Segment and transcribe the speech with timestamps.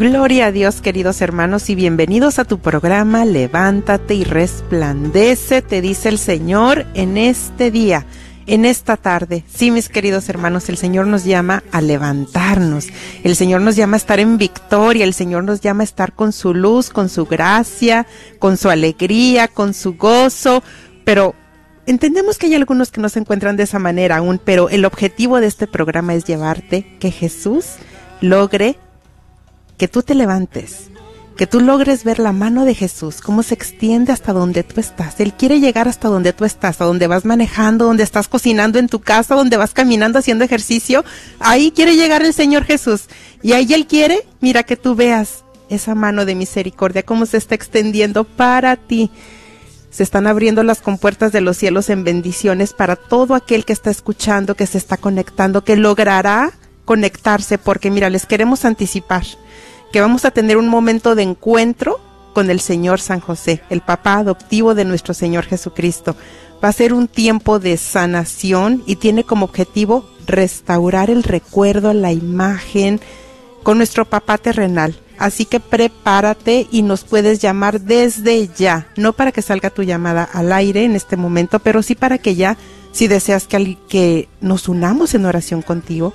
[0.00, 6.08] Gloria a Dios, queridos hermanos, y bienvenidos a tu programa Levántate y resplandece, te dice
[6.08, 8.06] el Señor en este día,
[8.46, 9.44] en esta tarde.
[9.54, 12.86] Sí, mis queridos hermanos, el Señor nos llama a levantarnos,
[13.24, 16.32] el Señor nos llama a estar en victoria, el Señor nos llama a estar con
[16.32, 18.06] su luz, con su gracia,
[18.38, 20.62] con su alegría, con su gozo,
[21.04, 21.34] pero
[21.84, 25.40] Entendemos que hay algunos que no se encuentran de esa manera aún, pero el objetivo
[25.40, 27.76] de este programa es llevarte que Jesús
[28.20, 28.78] logre
[29.80, 30.90] que tú te levantes,
[31.38, 35.18] que tú logres ver la mano de Jesús, cómo se extiende hasta donde tú estás.
[35.20, 38.88] Él quiere llegar hasta donde tú estás, a donde vas manejando, donde estás cocinando en
[38.90, 41.02] tu casa, donde vas caminando haciendo ejercicio.
[41.38, 43.04] Ahí quiere llegar el Señor Jesús.
[43.40, 47.54] Y ahí Él quiere, mira, que tú veas esa mano de misericordia, cómo se está
[47.54, 49.10] extendiendo para ti.
[49.88, 53.90] Se están abriendo las compuertas de los cielos en bendiciones para todo aquel que está
[53.90, 56.52] escuchando, que se está conectando, que logrará
[56.84, 59.22] conectarse, porque mira, les queremos anticipar
[59.92, 62.00] que vamos a tener un momento de encuentro
[62.32, 66.16] con el Señor San José, el papá adoptivo de nuestro Señor Jesucristo.
[66.62, 72.12] Va a ser un tiempo de sanación y tiene como objetivo restaurar el recuerdo, la
[72.12, 73.00] imagen
[73.62, 74.98] con nuestro papá terrenal.
[75.18, 80.24] Así que prepárate y nos puedes llamar desde ya, no para que salga tu llamada
[80.24, 82.56] al aire en este momento, pero sí para que ya,
[82.92, 86.14] si deseas que, que nos unamos en oración contigo,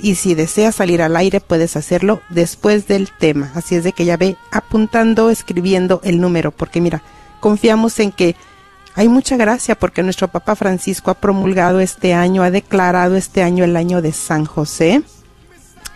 [0.00, 3.52] y si deseas salir al aire puedes hacerlo después del tema.
[3.54, 7.02] Así es de que ya ve apuntando, escribiendo el número, porque mira,
[7.38, 8.34] confiamos en que
[8.96, 13.62] hay mucha gracia porque nuestro Papa Francisco ha promulgado este año, ha declarado este año
[13.62, 15.02] el año de San José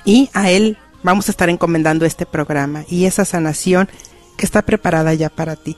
[0.04, 3.88] y a él vamos a estar encomendando este programa y esa sanación
[4.36, 5.76] que está preparada ya para ti.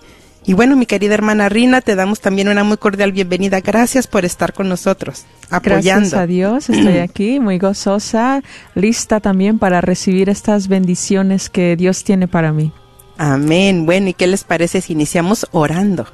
[0.49, 3.61] Y bueno, mi querida hermana Rina, te damos también una muy cordial bienvenida.
[3.61, 6.03] Gracias por estar con nosotros, apoyando.
[6.03, 8.43] Gracias a Dios, estoy aquí muy gozosa,
[8.77, 12.71] lista también para recibir estas bendiciones que Dios tiene para mí.
[13.19, 13.87] Amén.
[13.87, 16.07] Bueno, ¿y qué les parece si iniciamos orando?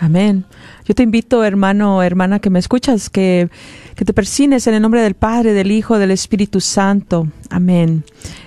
[0.00, 0.46] Amén.
[0.86, 3.48] Yo te invito, hermano hermana que me escuchas, que,
[3.96, 7.26] que te persines en el nombre del Padre, del Hijo, del Espíritu Santo.
[7.50, 8.04] Amén.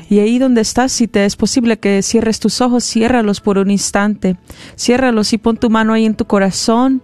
[0.10, 3.70] Y ahí donde estás, si te es posible que cierres tus ojos, ciérralos por un
[3.70, 4.38] instante.
[4.78, 7.02] Ciérralos y pon tu mano ahí en tu corazón.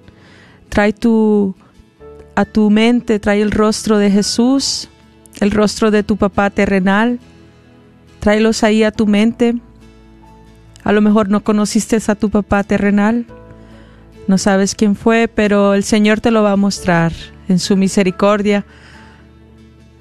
[0.70, 1.54] Trae tu
[2.36, 4.90] a tu mente, trae el rostro de Jesús,
[5.42, 7.20] el rostro de tu papá terrenal.
[8.22, 9.56] Tráelos ahí a tu mente.
[10.86, 13.26] A lo mejor no conociste a tu papá terrenal
[14.28, 17.14] no sabes quién fue, pero el Señor te lo va a mostrar
[17.48, 18.66] en su misericordia.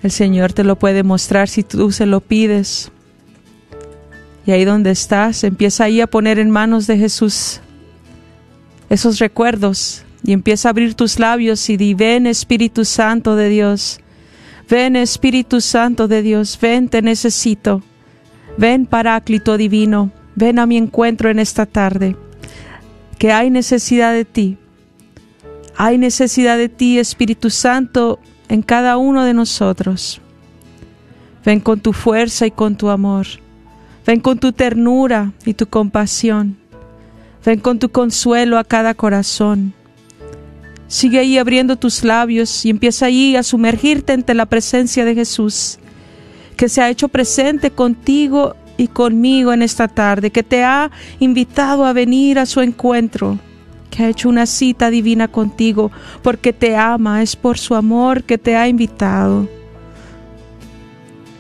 [0.03, 2.91] El Señor te lo puede mostrar si tú se lo pides.
[4.47, 7.61] Y ahí donde estás, empieza ahí a poner en manos de Jesús
[8.91, 14.01] esos recuerdos y empieza a abrir tus labios y di, ven Espíritu Santo de Dios,
[14.69, 17.83] ven Espíritu Santo de Dios, ven, te necesito,
[18.57, 22.17] ven Paráclito Divino, ven a mi encuentro en esta tarde,
[23.15, 24.59] que hay necesidad de ti.
[25.77, 30.21] Hay necesidad de ti, Espíritu Santo, en cada uno de nosotros.
[31.45, 33.27] Ven con tu fuerza y con tu amor.
[34.07, 36.57] Ven con tu ternura y tu compasión.
[37.45, 39.75] Ven con tu consuelo a cada corazón.
[40.87, 45.79] Sigue ahí abriendo tus labios y empieza ahí a sumergirte ante la presencia de Jesús,
[46.57, 50.91] que se ha hecho presente contigo y conmigo en esta tarde, que te ha
[51.21, 53.39] invitado a venir a su encuentro,
[53.91, 55.91] que ha hecho una cita divina contigo,
[56.23, 59.49] porque te ama, es por su amor que te ha invitado,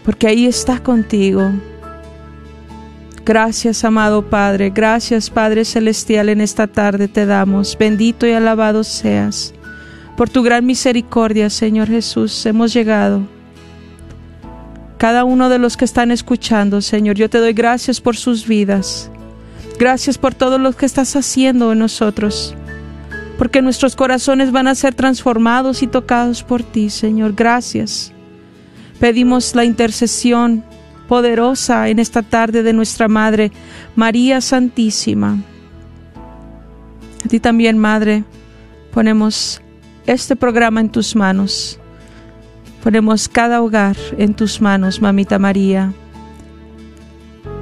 [0.04, 1.50] porque ahí está contigo.
[3.24, 7.76] Gracias, amado Padre, gracias, Padre Celestial, en esta tarde te damos.
[7.78, 9.54] Bendito y alabado seas.
[10.14, 13.33] Por tu gran misericordia, Señor Jesús, hemos llegado.
[14.98, 19.10] Cada uno de los que están escuchando, Señor, yo te doy gracias por sus vidas.
[19.78, 22.54] Gracias por todo lo que estás haciendo en nosotros.
[23.38, 27.34] Porque nuestros corazones van a ser transformados y tocados por ti, Señor.
[27.34, 28.12] Gracias.
[29.00, 30.64] Pedimos la intercesión
[31.08, 33.50] poderosa en esta tarde de nuestra Madre,
[33.96, 35.38] María Santísima.
[37.24, 38.24] A ti también, Madre,
[38.92, 39.60] ponemos
[40.06, 41.80] este programa en tus manos.
[42.84, 45.94] Ponemos cada hogar en tus manos, Mamita María.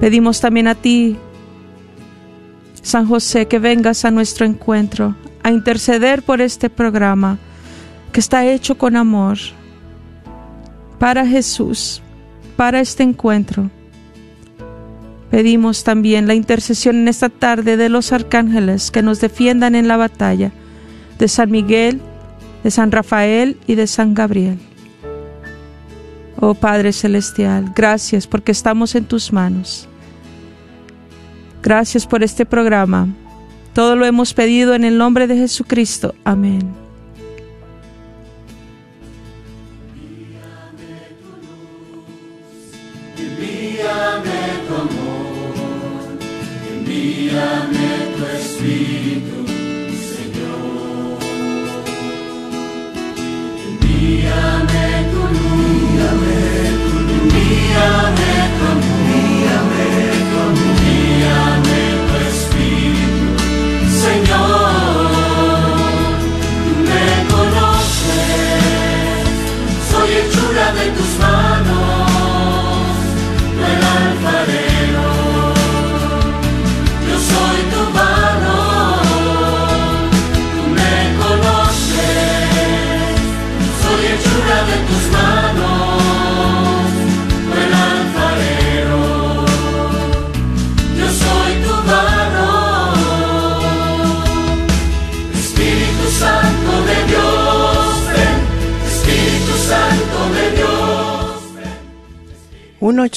[0.00, 1.16] Pedimos también a ti,
[2.82, 5.14] San José, que vengas a nuestro encuentro,
[5.44, 7.38] a interceder por este programa
[8.10, 9.38] que está hecho con amor
[10.98, 12.02] para Jesús
[12.56, 13.70] para este encuentro.
[15.30, 19.96] Pedimos también la intercesión en esta tarde de los arcángeles que nos defiendan en la
[19.96, 20.50] batalla,
[21.20, 22.00] de San Miguel,
[22.64, 24.58] de San Rafael y de San Gabriel.
[26.44, 29.88] Oh Padre Celestial, gracias porque estamos en tus manos.
[31.62, 33.06] Gracias por este programa.
[33.72, 36.16] Todo lo hemos pedido en el nombre de Jesucristo.
[36.24, 36.74] Amén.
[46.68, 48.01] envíame tu Espíritu,
[57.74, 58.20] luz,
[58.62, 58.91] envíame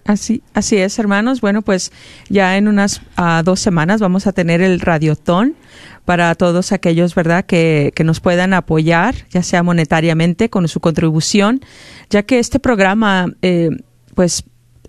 [0.05, 1.41] Así, así es, hermanos.
[1.41, 1.91] Bueno, pues
[2.29, 5.57] ya en unas ah, dos semanas vamos a tener el radiotón
[6.05, 11.61] para todos aquellos, ¿verdad?, que, que nos puedan apoyar, ya sea monetariamente con su contribución,
[12.11, 13.71] ya que este programa, eh,
[14.15, 14.45] pues,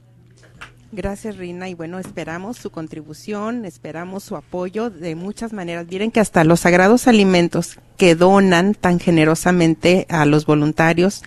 [0.92, 1.70] Gracias, Rina.
[1.70, 5.86] Y bueno, esperamos su contribución, esperamos su apoyo de muchas maneras.
[5.90, 11.22] Miren que hasta los sagrados alimentos que donan tan generosamente a los voluntarios,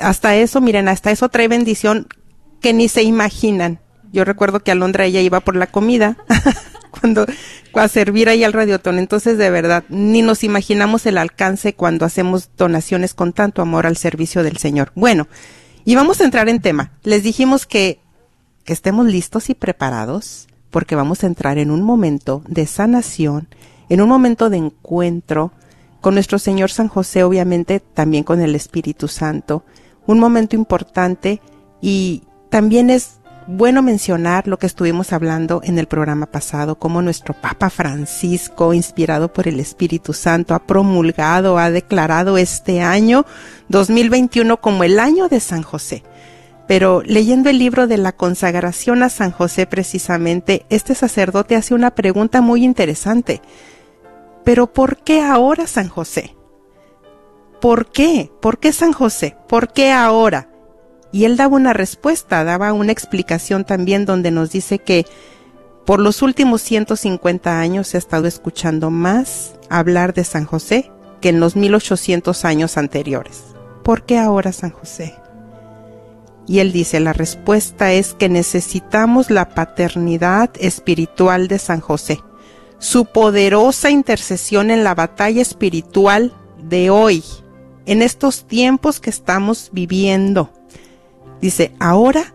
[0.00, 2.06] hasta eso, miren, hasta eso trae bendición
[2.60, 3.80] que ni se imaginan.
[4.14, 6.16] Yo recuerdo que Alondra ella iba por la comida
[7.00, 7.26] cuando
[7.74, 8.98] a servir ahí al radiotón.
[8.98, 13.96] Entonces, de verdad, ni nos imaginamos el alcance cuando hacemos donaciones con tanto amor al
[13.96, 14.92] servicio del Señor.
[14.94, 15.26] Bueno,
[15.84, 16.92] y vamos a entrar en tema.
[17.02, 18.00] Les dijimos que
[18.64, 23.48] que estemos listos y preparados porque vamos a entrar en un momento de sanación,
[23.88, 25.52] en un momento de encuentro
[26.00, 29.64] con nuestro Señor San José, obviamente también con el Espíritu Santo,
[30.06, 31.40] un momento importante
[31.80, 37.34] y también es bueno mencionar lo que estuvimos hablando en el programa pasado, como nuestro
[37.34, 43.26] Papa Francisco, inspirado por el Espíritu Santo, ha promulgado, ha declarado este año
[43.68, 46.02] 2021 como el año de San José.
[46.66, 51.94] Pero leyendo el libro de la consagración a San José precisamente, este sacerdote hace una
[51.94, 53.42] pregunta muy interesante.
[54.44, 56.34] ¿Pero por qué ahora San José?
[57.60, 58.30] ¿Por qué?
[58.40, 59.36] ¿Por qué San José?
[59.48, 60.48] ¿Por qué ahora?
[61.14, 65.06] Y él daba una respuesta, daba una explicación también donde nos dice que
[65.86, 70.90] por los últimos 150 años se ha estado escuchando más hablar de San José
[71.20, 73.44] que en los 1800 años anteriores.
[73.84, 75.14] ¿Por qué ahora San José?
[76.48, 82.18] Y él dice, la respuesta es que necesitamos la paternidad espiritual de San José,
[82.80, 87.22] su poderosa intercesión en la batalla espiritual de hoy,
[87.86, 90.50] en estos tiempos que estamos viviendo.
[91.44, 92.32] Dice, ahora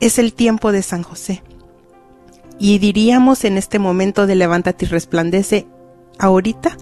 [0.00, 1.42] es el tiempo de San José.
[2.58, 5.66] Y diríamos en este momento de levántate y resplandece,
[6.18, 6.76] ahorita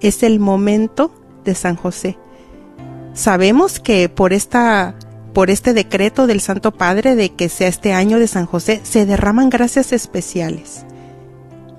[0.00, 1.12] es el momento
[1.44, 2.16] de San José.
[3.12, 4.94] Sabemos que por esta
[5.32, 9.04] por este decreto del Santo Padre de que sea este año de San José, se
[9.04, 10.86] derraman gracias especiales.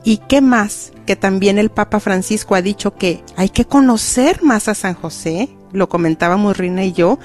[0.04, 0.92] ¿Y qué más?
[1.06, 5.56] Que también el Papa Francisco ha dicho que hay que conocer más a San José,
[5.72, 7.18] lo comentábamos Rina y yo,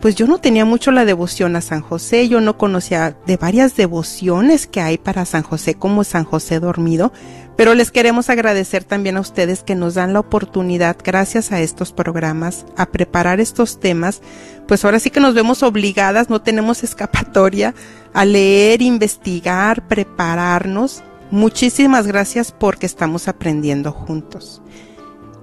[0.00, 3.76] pues yo no tenía mucho la devoción a San José, yo no conocía de varias
[3.76, 7.12] devociones que hay para San José como San José dormido,
[7.56, 11.92] pero les queremos agradecer también a ustedes que nos dan la oportunidad, gracias a estos
[11.92, 14.22] programas, a preparar estos temas,
[14.66, 17.74] pues ahora sí que nos vemos obligadas, no tenemos escapatoria,
[18.14, 21.02] a leer, investigar, prepararnos.
[21.30, 24.62] Muchísimas gracias porque estamos aprendiendo juntos.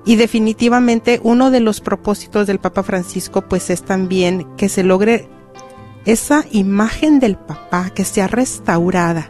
[0.07, 5.27] Y definitivamente uno de los propósitos del Papa Francisco pues es también que se logre
[6.05, 9.29] esa imagen del papá que sea restaurada.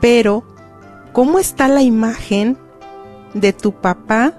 [0.00, 0.44] Pero,
[1.12, 2.56] ¿cómo está la imagen
[3.34, 4.34] de tu papá,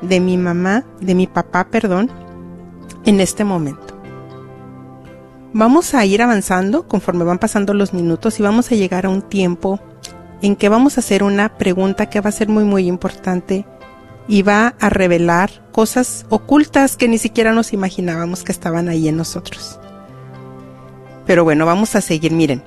[0.00, 2.10] de mi mamá, de mi papá, perdón,
[3.04, 3.94] en este momento?
[5.52, 9.22] Vamos a ir avanzando conforme van pasando los minutos y vamos a llegar a un
[9.22, 9.78] tiempo
[10.42, 13.64] en que vamos a hacer una pregunta que va a ser muy muy importante
[14.28, 19.16] y va a revelar cosas ocultas que ni siquiera nos imaginábamos que estaban ahí en
[19.16, 19.78] nosotros.
[21.26, 22.62] Pero bueno, vamos a seguir, miren.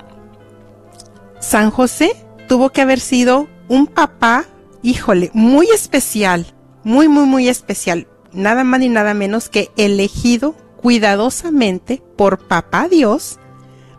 [1.40, 2.12] San José
[2.48, 4.46] tuvo que haber sido un papá,
[4.82, 6.46] híjole, muy especial,
[6.84, 13.40] muy, muy, muy especial, nada más ni nada menos que elegido cuidadosamente por papá Dios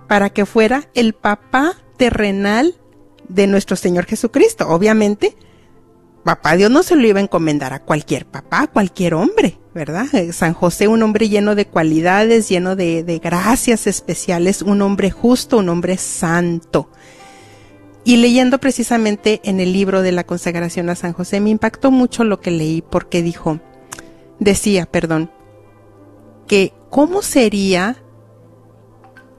[0.08, 2.74] para que fuera el papá terrenal
[3.28, 4.68] de nuestro Señor Jesucristo.
[4.68, 5.36] Obviamente,
[6.28, 10.14] papá Dios no se lo iba a encomendar a cualquier papá, a cualquier hombre, ¿verdad?
[10.14, 15.10] Eh, San José, un hombre lleno de cualidades, lleno de, de gracias especiales, un hombre
[15.10, 16.90] justo, un hombre santo.
[18.04, 22.24] Y leyendo precisamente en el libro de la consagración a San José, me impactó mucho
[22.24, 23.58] lo que leí porque dijo,
[24.38, 25.30] decía, perdón,
[26.46, 27.96] que cómo sería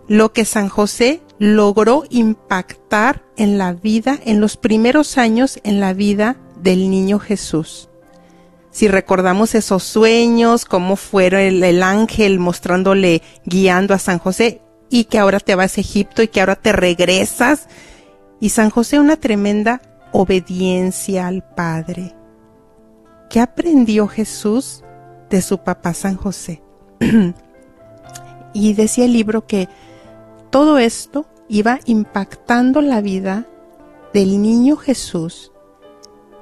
[0.08, 5.94] lo que San José logró impactar en la vida, en los primeros años en la
[5.94, 7.90] vida del niño Jesús.
[8.72, 15.06] Si recordamos esos sueños, cómo fue el, el, ángel mostrándole, guiando a San José, y
[15.06, 17.68] que ahora te vas a Egipto y que ahora te regresas,
[18.42, 19.82] Y San José una tremenda
[20.14, 22.16] obediencia al Padre.
[23.30, 24.84] ¿Qué aprendió Jesús
[25.30, 26.64] de su papá San José?
[28.54, 29.68] y decía el libro que
[30.50, 33.46] todo esto iba impactando la vida
[34.14, 35.52] del niño Jesús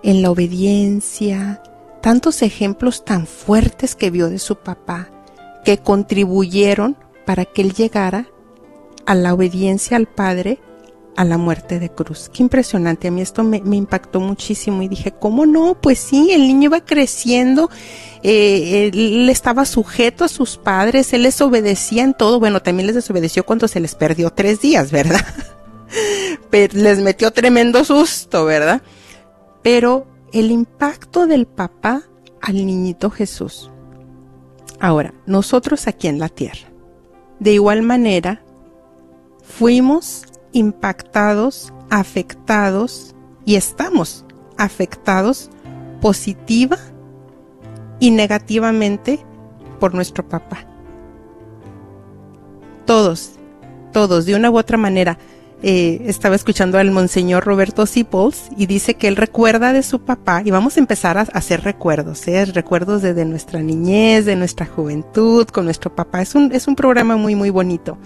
[0.04, 1.62] en la obediencia,
[2.01, 5.10] tantos ejemplos tan fuertes que vio de su papá
[5.66, 8.27] que contribuyeron para que él llegara
[9.06, 10.60] a la obediencia al Padre
[11.18, 12.30] a la muerte de cruz.
[12.32, 15.75] Qué impresionante, a mí esto me, impactó muchísimo y dije, ¿cómo no?
[15.82, 17.72] Pues sí, el niño iba creciendo,
[18.22, 22.96] eh, él estaba sujeto a sus padres, él les obedecía en todo, bueno, también les
[22.96, 25.25] desobedeció cuando se les perdió tres días, ¿verdad?
[26.51, 28.84] Pero les metió tremendo susto, ¿verdad?
[29.62, 32.04] Pero el impacto del papá
[32.42, 33.72] al niñito Jesús.
[34.80, 36.70] Ahora, nosotros aquí en la tierra,
[37.40, 38.44] de igual manera,
[39.42, 44.26] fuimos impactados, afectados y estamos
[44.58, 45.50] afectados
[46.02, 46.78] positiva
[48.00, 49.20] y negativamente
[49.80, 50.66] por nuestro papá.
[52.86, 53.32] Todos,
[53.92, 55.18] todos, de una u otra manera.
[55.64, 60.44] Eh, estaba escuchando al monseñor Roberto Sipols y dice que él recuerda de su papá
[60.46, 62.46] y vamos a empezar a hacer recuerdos, ¿eh?
[62.46, 66.22] recuerdos desde nuestra niñez, de nuestra juventud, con nuestro papá.
[66.22, 67.98] Es un, es un programa muy, muy bonito,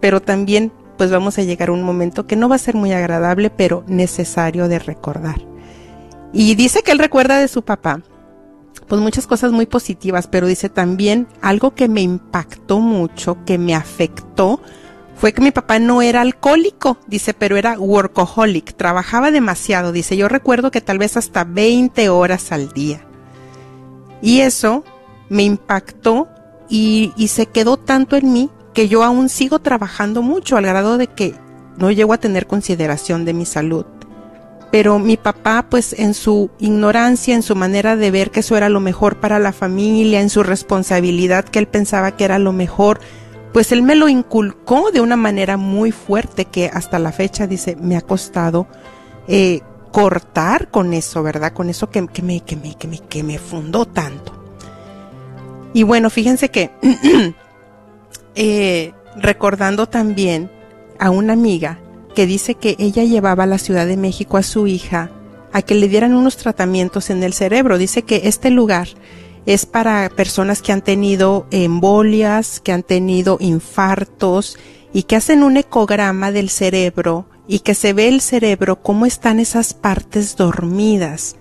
[0.00, 2.92] pero también pues vamos a llegar a un momento que no va a ser muy
[2.92, 5.42] agradable, pero necesario de recordar.
[6.32, 8.00] Y dice que él recuerda de su papá,
[8.88, 13.74] pues muchas cosas muy positivas, pero dice también algo que me impactó mucho, que me
[13.74, 14.60] afectó,
[15.24, 20.28] fue que mi papá no era alcohólico, dice, pero era workaholic, trabajaba demasiado, dice, yo
[20.28, 23.06] recuerdo que tal vez hasta 20 horas al día.
[24.20, 24.84] Y eso
[25.30, 26.28] me impactó
[26.68, 30.98] y, y se quedó tanto en mí que yo aún sigo trabajando mucho al grado
[30.98, 31.34] de que
[31.78, 33.86] no llego a tener consideración de mi salud.
[34.70, 38.68] Pero mi papá, pues en su ignorancia, en su manera de ver que eso era
[38.68, 43.00] lo mejor para la familia, en su responsabilidad que él pensaba que era lo mejor,
[43.54, 47.76] pues él me lo inculcó de una manera muy fuerte que hasta la fecha, dice,
[47.76, 48.66] me ha costado
[49.28, 49.60] eh,
[49.92, 51.52] cortar con eso, ¿verdad?
[51.52, 54.32] Con eso que, me, que, me, que, me, que me fundó tanto.
[55.72, 56.72] Y bueno, fíjense que
[58.34, 60.50] eh, recordando también
[60.98, 61.78] a una amiga
[62.16, 65.12] que dice que ella llevaba a la Ciudad de México a su hija
[65.52, 67.78] a que le dieran unos tratamientos en el cerebro.
[67.78, 68.88] Dice que este lugar
[69.46, 74.58] es para personas que han tenido embolias, que han tenido infartos
[74.92, 79.40] y que hacen un ecograma del cerebro y que se ve el cerebro cómo están
[79.40, 81.36] esas partes dormidas.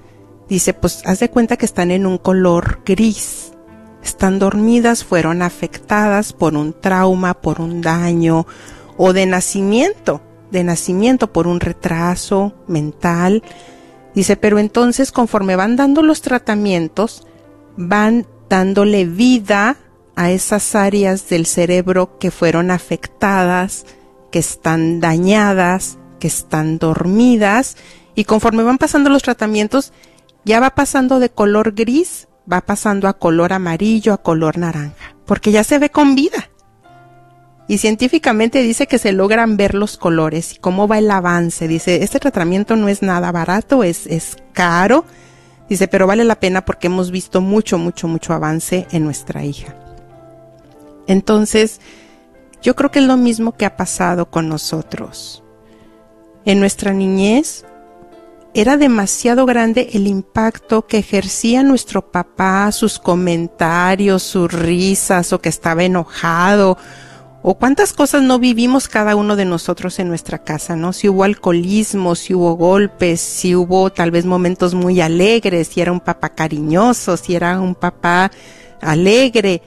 [0.49, 3.53] Dice, pues haz de cuenta que están en un color gris
[4.03, 8.45] están dormidas, fueron afectadas por un trauma, por un daño
[8.97, 13.43] o de nacimiento, de nacimiento por un retraso mental.
[14.13, 17.25] Dice, pero entonces conforme van dando los tratamientos,
[17.77, 19.77] van dándole vida
[20.15, 23.85] a esas áreas del cerebro que fueron afectadas,
[24.31, 27.77] que están dañadas, que están dormidas,
[28.15, 29.91] y conforme van pasando los tratamientos,
[30.45, 35.51] ya va pasando de color gris va pasando a color amarillo, a color naranja, porque
[35.51, 36.49] ya se ve con vida.
[37.67, 41.67] Y científicamente dice que se logran ver los colores y cómo va el avance.
[41.67, 45.05] Dice, este tratamiento no es nada barato, es, es caro.
[45.73, 49.73] Dice, pero vale la pena porque hemos visto mucho, mucho, mucho avance en nuestra hija.
[51.07, 51.81] Entonces,
[52.61, 55.43] yo creo que es lo mismo que ha pasado con nosotros.
[56.45, 57.65] En nuestra niñez
[58.53, 65.49] era demasiado grande el impacto que ejercía nuestro papá, sus comentarios, sus risas o que
[65.49, 66.77] estaba enojado
[67.45, 70.93] o cuántas cosas no vivimos cada uno de nosotros en nuestra casa, ¿no?
[70.93, 75.91] Si hubo alcoholismo, si hubo golpes, si hubo tal vez momentos muy alegres, si era
[75.91, 78.31] un papá cariñoso, si era un papá
[78.79, 79.61] alegre,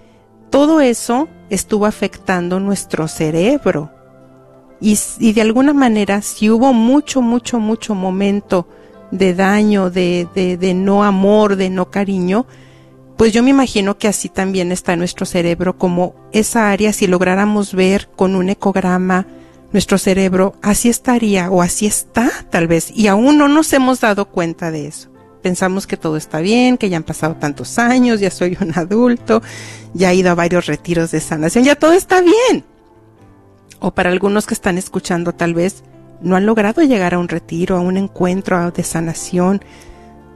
[0.49, 3.93] todo eso estuvo afectando nuestro cerebro.
[4.81, 8.67] Y, y de alguna manera, si hubo mucho, mucho, mucho momento
[9.11, 12.47] de daño, de, de, de no amor, de no cariño,
[13.17, 17.75] pues yo me imagino que así también está nuestro cerebro, como esa área, si lográramos
[17.75, 19.27] ver con un ecograma
[19.73, 24.27] nuestro cerebro, así estaría o así está tal vez, y aún no nos hemos dado
[24.27, 25.11] cuenta de eso.
[25.43, 29.43] Pensamos que todo está bien, que ya han pasado tantos años, ya soy un adulto,
[29.95, 32.65] ya he ido a varios retiros de sanación, ya todo está bien.
[33.79, 35.85] O para algunos que están escuchando tal vez,
[36.21, 39.63] no han logrado llegar a un retiro, a un encuentro de sanación.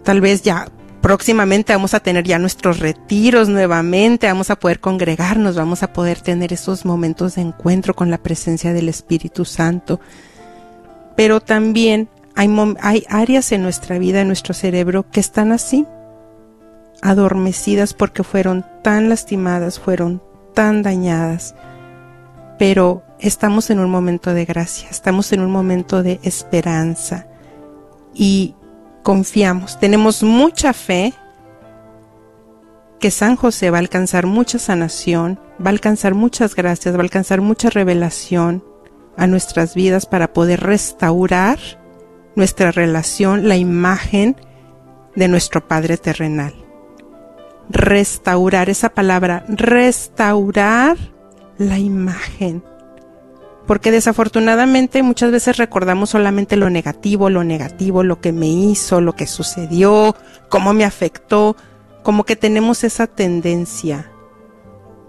[0.04, 5.56] Tal vez ya próximamente vamos a tener ya nuestros retiros nuevamente, vamos a poder congregarnos,
[5.56, 10.00] vamos a poder tener esos momentos de encuentro con la presencia del Espíritu Santo.
[11.16, 15.86] pero también hay, áreas en nuestra vida, en nuestro cerebro, que están así,
[17.02, 20.22] adormecidas porque fueron tan lastimadas, fueron
[20.54, 21.54] tan dañadas,
[22.58, 27.26] pero estamos en un momento de gracia, estamos en un momento de esperanza
[28.14, 28.54] y
[29.10, 31.12] confiamos, tenemos mucha fe
[33.00, 37.02] que San José va a alcanzar mucha sanación, va a alcanzar muchas gracias, va a
[37.02, 38.62] alcanzar mucha revelación
[39.16, 41.58] a nuestras vidas para poder restaurar
[42.36, 44.36] nuestra relación, la imagen
[45.16, 46.54] de nuestro Padre terrenal.
[47.68, 50.96] Restaurar esa palabra, restaurar
[51.58, 52.62] la imagen.
[53.70, 59.14] Porque desafortunadamente muchas veces recordamos solamente lo negativo, lo negativo, lo que me hizo, lo
[59.14, 60.16] que sucedió,
[60.48, 61.54] cómo me afectó,
[62.02, 64.10] como que tenemos esa tendencia.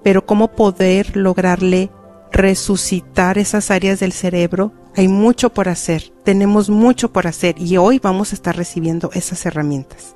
[0.03, 1.89] Pero cómo poder lograrle
[2.31, 7.97] resucitar esas áreas del cerebro, hay mucho por hacer, tenemos mucho por hacer y hoy
[7.97, 10.15] vamos a estar recibiendo esas herramientas.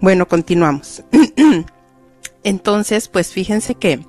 [0.00, 1.04] Bueno, continuamos.
[2.42, 4.00] Entonces, pues fíjense que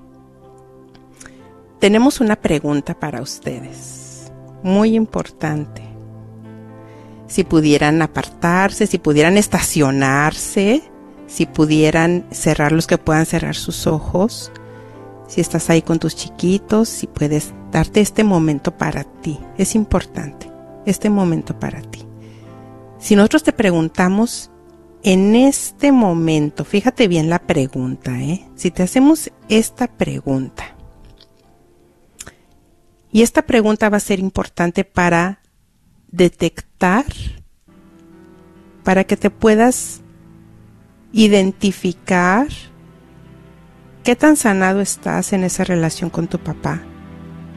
[1.81, 5.81] tenemos una pregunta para ustedes, muy importante.
[7.25, 10.83] Si pudieran apartarse, si pudieran estacionarse,
[11.25, 14.51] si pudieran cerrar los que puedan cerrar sus ojos,
[15.27, 19.39] si estás ahí con tus chiquitos, si puedes darte este momento para ti.
[19.57, 20.51] Es importante,
[20.85, 22.05] este momento para ti.
[22.99, 24.51] Si nosotros te preguntamos
[25.01, 28.47] en este momento, fíjate bien la pregunta, ¿eh?
[28.55, 30.75] Si te hacemos esta pregunta,
[33.11, 35.41] y esta pregunta va a ser importante para
[36.11, 37.05] detectar,
[38.83, 40.01] para que te puedas
[41.11, 42.47] identificar
[44.03, 46.81] qué tan sanado estás en esa relación con tu papá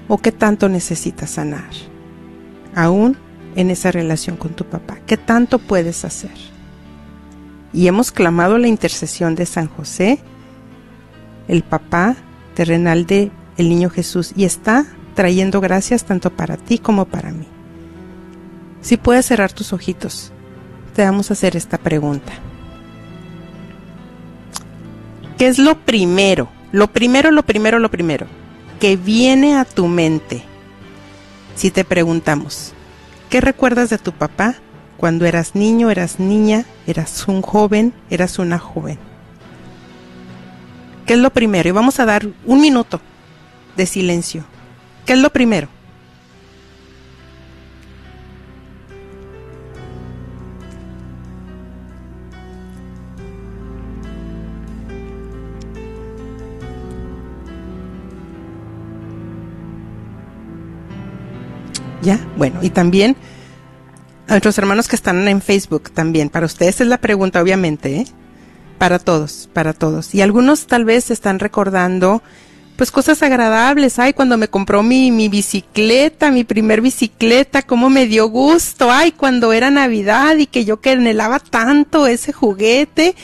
[0.08, 1.70] o qué tanto necesitas sanar
[2.74, 3.16] aún
[3.56, 4.98] en esa relación con tu papá.
[5.06, 6.34] ¿Qué tanto puedes hacer?
[7.72, 10.18] Y hemos clamado la intercesión de San José,
[11.48, 12.16] el papá
[12.54, 17.46] terrenal de el niño Jesús, y está trayendo gracias tanto para ti como para mí.
[18.80, 20.32] Si puedes cerrar tus ojitos,
[20.94, 22.32] te vamos a hacer esta pregunta.
[25.38, 26.48] ¿Qué es lo primero?
[26.72, 28.26] Lo primero, lo primero, lo primero
[28.80, 30.44] que viene a tu mente
[31.54, 32.72] si te preguntamos,
[33.30, 34.56] ¿qué recuerdas de tu papá
[34.96, 38.98] cuando eras niño, eras niña, eras un joven, eras una joven?
[41.06, 41.68] ¿Qué es lo primero?
[41.68, 43.00] Y vamos a dar un minuto
[43.76, 44.44] de silencio.
[45.06, 45.68] ¿Qué es lo primero?
[62.02, 62.18] ¿Ya?
[62.36, 63.16] Bueno, y también
[64.26, 66.28] a nuestros hermanos que están en Facebook también.
[66.28, 68.06] Para ustedes es la pregunta, obviamente, ¿eh?
[68.78, 70.14] Para todos, para todos.
[70.14, 72.22] Y algunos tal vez están recordando,
[72.76, 73.98] pues cosas agradables.
[73.98, 78.90] Ay, cuando me compró mi, mi bicicleta, mi primer bicicleta, cómo me dio gusto.
[78.90, 83.14] Ay, cuando era Navidad y que yo que anhelaba tanto ese juguete.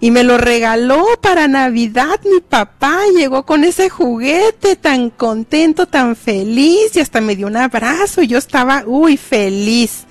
[0.00, 6.14] Y me lo regaló para Navidad mi papá, llegó con ese juguete tan contento, tan
[6.14, 10.04] feliz y hasta me dio un abrazo y yo estaba, uy, feliz.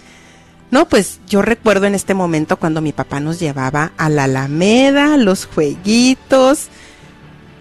[0.71, 5.15] No, pues yo recuerdo en este momento cuando mi papá nos llevaba a la Alameda,
[5.15, 6.67] los jueguitos.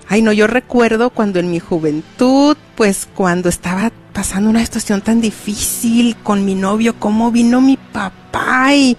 [0.09, 5.21] Ay, no, yo recuerdo cuando en mi juventud, pues cuando estaba pasando una situación tan
[5.21, 8.97] difícil con mi novio, cómo vino mi papá y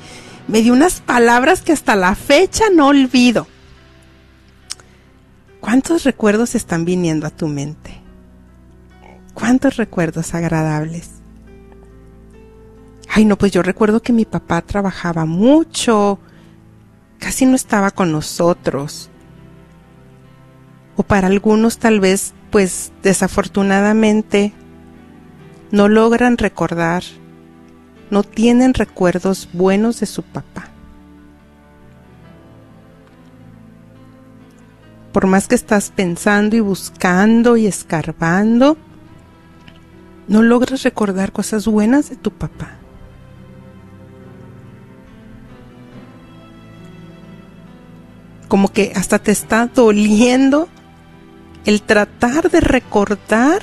[0.48, 3.48] me dio unas palabras que hasta la fecha no olvido.
[5.62, 8.02] ¿Cuántos recuerdos están viniendo a tu mente?
[9.34, 11.10] ¿Cuántos recuerdos agradables?
[13.10, 16.20] Ay, no, pues yo recuerdo que mi papá trabajaba mucho,
[17.18, 19.10] casi no estaba con nosotros.
[20.98, 24.52] O para algunos tal vez, pues desafortunadamente,
[25.72, 27.04] no logran recordar,
[28.10, 30.70] no tienen recuerdos buenos de su papá.
[35.14, 38.76] Por más que estás pensando y buscando y escarbando,
[40.28, 42.72] no logras recordar cosas buenas de tu papá.
[48.48, 50.70] Como que hasta te está doliendo
[51.68, 53.62] el tratar de recordar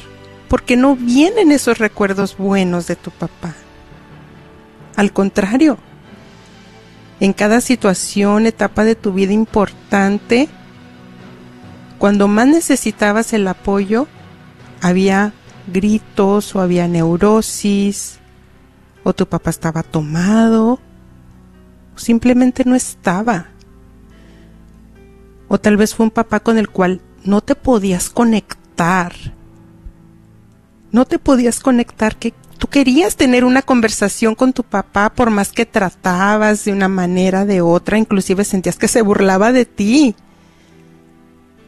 [0.49, 3.55] porque no vienen esos recuerdos buenos de tu papá.
[4.95, 5.79] Al contrario,
[7.19, 10.51] en cada situación, etapa de tu vida importante,
[11.97, 14.07] cuando más necesitabas el apoyo,
[14.83, 15.33] había
[15.73, 18.19] gritos o había neurosis
[19.03, 20.79] o tu papá estaba tomado,
[21.95, 23.47] o simplemente no estaba.
[25.49, 29.13] O tal vez fue un papá con el cual no te podías conectar.
[30.93, 35.51] No te podías conectar que tú querías tener una conversación con tu papá por más
[35.51, 40.15] que tratabas de una manera de otra, inclusive sentías que se burlaba de ti.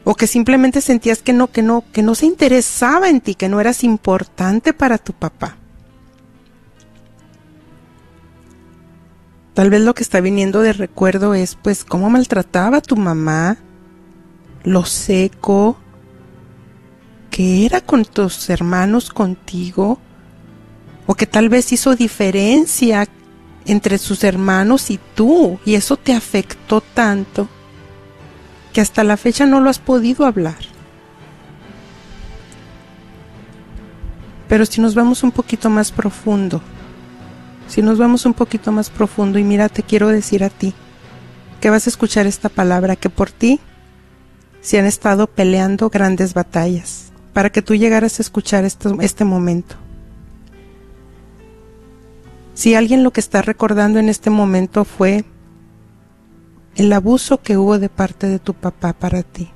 [0.04, 3.48] O que simplemente sentías que no, que no, que no se interesaba en ti, que
[3.48, 5.56] no eras importante para tu papá.
[9.54, 13.56] Tal vez lo que está viniendo de recuerdo es pues cómo maltrataba a tu mamá,
[14.66, 15.78] lo seco
[17.30, 19.98] que era con tus hermanos contigo,
[21.06, 23.06] o que tal vez hizo diferencia
[23.64, 27.48] entre sus hermanos y tú, y eso te afectó tanto
[28.72, 30.58] que hasta la fecha no lo has podido hablar.
[34.48, 36.60] Pero si nos vamos un poquito más profundo,
[37.68, 40.74] si nos vamos un poquito más profundo y mira, te quiero decir a ti
[41.60, 43.60] que vas a escuchar esta palabra, que por ti
[44.66, 49.76] se han estado peleando grandes batallas, para que tú llegaras a escuchar esto, este momento.
[52.54, 55.24] Si alguien lo que está recordando en este momento fue
[56.74, 59.52] el abuso que hubo de parte de tu papá para ti.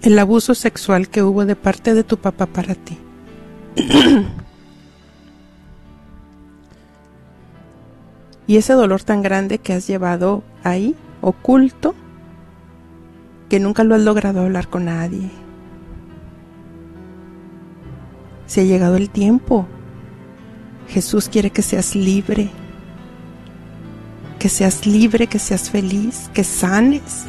[0.00, 2.96] El abuso sexual que hubo de parte de tu papá para ti.
[8.48, 11.94] y ese dolor tan grande que has llevado ahí, oculto,
[13.48, 15.30] que nunca lo has logrado hablar con nadie.
[18.46, 19.68] Se ha llegado el tiempo.
[20.88, 22.50] Jesús quiere que seas libre
[24.38, 27.24] que seas libre, que seas feliz, que sanes,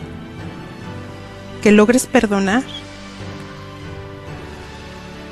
[1.62, 2.64] que logres perdonar.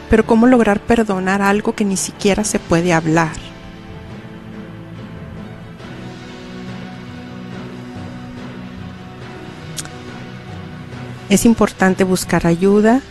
[0.09, 3.46] Pero ¿cómo lograr perdonar algo que ni siquiera se puede hablar?
[11.29, 13.01] Es importante buscar ayuda,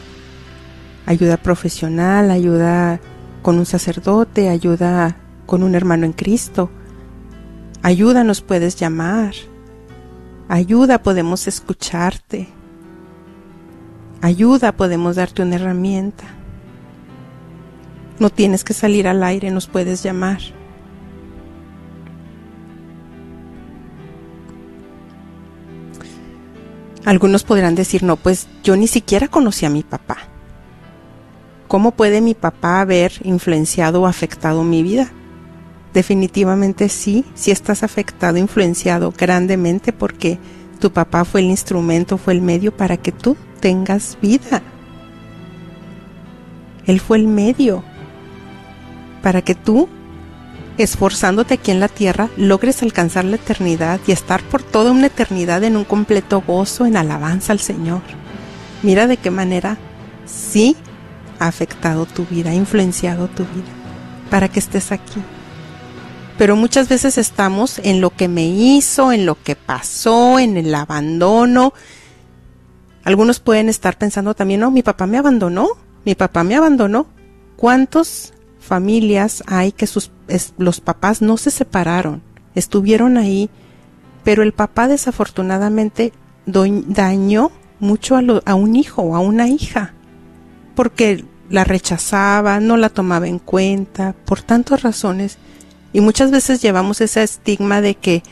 [1.04, 3.00] ayuda profesional, ayuda
[3.42, 6.70] con un sacerdote, ayuda con un hermano en Cristo
[7.86, 9.32] Ayuda nos puedes llamar.
[10.48, 12.48] Ayuda podemos escucharte.
[14.20, 16.24] Ayuda podemos darte una herramienta.
[18.18, 20.40] No tienes que salir al aire, nos puedes llamar.
[27.06, 30.18] Algunos podrán decir, no, pues yo ni siquiera conocí a mi papá.
[31.68, 35.10] ¿Cómo puede mi papá haber influenciado o afectado mi vida?
[35.96, 40.38] definitivamente sí, sí estás afectado, influenciado grandemente porque
[40.78, 44.62] tu papá fue el instrumento, fue el medio para que tú tengas vida.
[46.84, 47.82] Él fue el medio
[49.22, 49.88] para que tú,
[50.78, 55.64] esforzándote aquí en la tierra, logres alcanzar la eternidad y estar por toda una eternidad
[55.64, 58.02] en un completo gozo, en alabanza al Señor.
[58.82, 59.78] Mira de qué manera
[60.26, 60.76] sí
[61.38, 63.72] ha afectado tu vida, ha influenciado tu vida,
[64.30, 65.22] para que estés aquí
[66.38, 70.74] pero muchas veces estamos en lo que me hizo, en lo que pasó, en el
[70.74, 71.72] abandono.
[73.04, 75.68] Algunos pueden estar pensando también, no, mi papá me abandonó,
[76.04, 77.06] mi papá me abandonó.
[77.56, 78.34] ¿Cuántas
[78.66, 80.10] familias hay que sus,
[80.58, 82.22] los papás no se separaron,
[82.54, 83.48] estuvieron ahí,
[84.24, 86.12] pero el papá desafortunadamente
[86.46, 87.50] dañó
[87.80, 89.94] mucho a, a un hijo o a una hija,
[90.74, 95.38] porque la rechazaba, no la tomaba en cuenta, por tantas razones
[95.92, 98.22] y muchas veces llevamos ese estigma de que,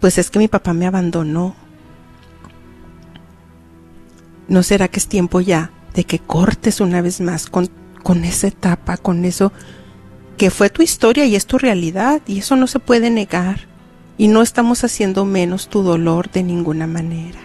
[0.00, 1.56] pues es que mi papá me abandonó.
[4.46, 7.68] ¿No será que es tiempo ya de que cortes una vez más con,
[8.04, 9.52] con esa etapa, con eso
[10.36, 13.66] que fue tu historia y es tu realidad y eso no se puede negar
[14.16, 17.40] y no estamos haciendo menos tu dolor de ninguna manera.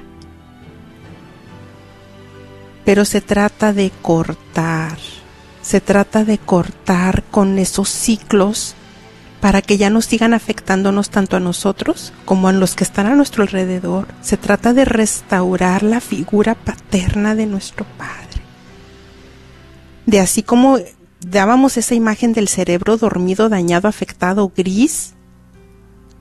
[2.86, 4.98] Pero se trata de cortar,
[5.62, 8.76] se trata de cortar con esos ciclos
[9.40, 13.16] para que ya no sigan afectándonos tanto a nosotros como a los que están a
[13.16, 14.08] nuestro alrededor.
[14.22, 18.29] Se trata de restaurar la figura paterna de nuestro Padre.
[20.10, 20.80] De así como
[21.22, 25.14] dábamos esa imagen del cerebro dormido, dañado, afectado, gris,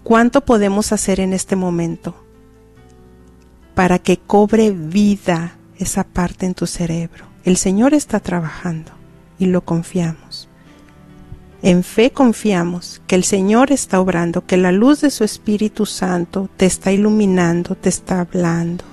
[0.02, 2.14] ¿cuánto podemos hacer en este momento
[3.74, 7.24] para que cobre vida esa parte en tu cerebro?
[7.44, 8.92] El Señor está trabajando
[9.38, 10.50] y lo confiamos.
[11.62, 16.50] En fe confiamos que el Señor está obrando, que la luz de su Espíritu Santo
[16.58, 18.84] te está iluminando, te está hablando,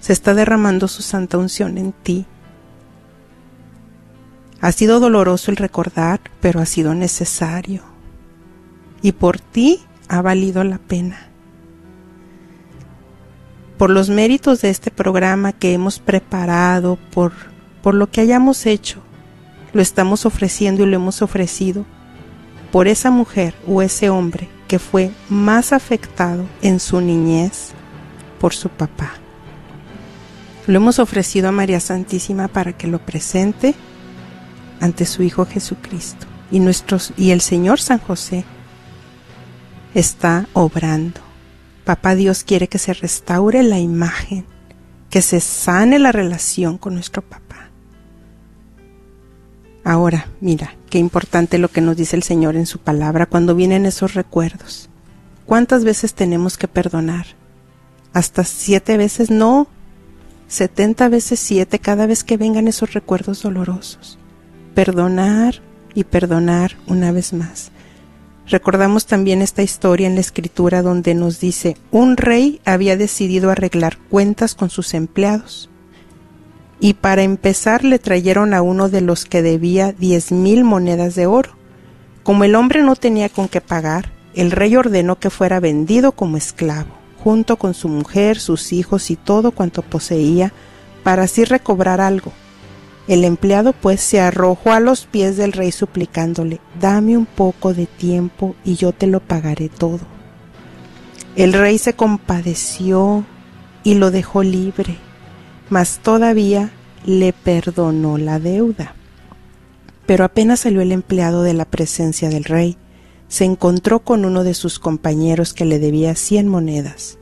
[0.00, 2.26] se está derramando su santa unción en ti.
[4.60, 7.82] Ha sido doloroso el recordar, pero ha sido necesario.
[9.02, 11.28] Y por ti ha valido la pena.
[13.78, 17.32] Por los méritos de este programa que hemos preparado, por,
[17.82, 19.00] por lo que hayamos hecho,
[19.72, 21.86] lo estamos ofreciendo y lo hemos ofrecido
[22.70, 27.70] por esa mujer o ese hombre que fue más afectado en su niñez
[28.38, 29.12] por su papá.
[30.66, 33.74] Lo hemos ofrecido a María Santísima para que lo presente
[34.80, 36.26] ante su Hijo Jesucristo.
[36.50, 38.44] Y, nuestros, y el Señor San José
[39.94, 41.20] está obrando.
[41.84, 44.46] Papá Dios quiere que se restaure la imagen,
[45.10, 47.70] que se sane la relación con nuestro papá.
[49.84, 53.86] Ahora, mira, qué importante lo que nos dice el Señor en su palabra cuando vienen
[53.86, 54.88] esos recuerdos.
[55.46, 57.26] ¿Cuántas veces tenemos que perdonar?
[58.12, 59.68] Hasta siete veces, no,
[60.48, 64.18] setenta veces siete cada vez que vengan esos recuerdos dolorosos.
[64.74, 65.56] Perdonar
[65.94, 67.72] y perdonar una vez más.
[68.46, 73.98] Recordamos también esta historia en la escritura donde nos dice, un rey había decidido arreglar
[74.10, 75.70] cuentas con sus empleados.
[76.80, 81.26] Y para empezar le trajeron a uno de los que debía diez mil monedas de
[81.26, 81.50] oro.
[82.22, 86.36] Como el hombre no tenía con qué pagar, el rey ordenó que fuera vendido como
[86.36, 86.90] esclavo,
[87.22, 90.52] junto con su mujer, sus hijos y todo cuanto poseía,
[91.02, 92.32] para así recobrar algo.
[93.10, 97.86] El empleado pues se arrojó a los pies del rey suplicándole, dame un poco de
[97.86, 99.98] tiempo y yo te lo pagaré todo.
[101.34, 103.24] El rey se compadeció
[103.82, 104.96] y lo dejó libre,
[105.70, 106.70] mas todavía
[107.04, 108.94] le perdonó la deuda.
[110.06, 112.76] Pero apenas salió el empleado de la presencia del rey,
[113.26, 117.18] se encontró con uno de sus compañeros que le debía cien monedas.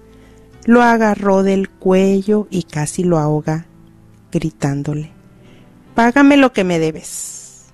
[0.66, 3.64] Lo agarró del cuello y casi lo ahoga,
[4.30, 5.16] gritándole
[5.98, 7.72] págame lo que me debes.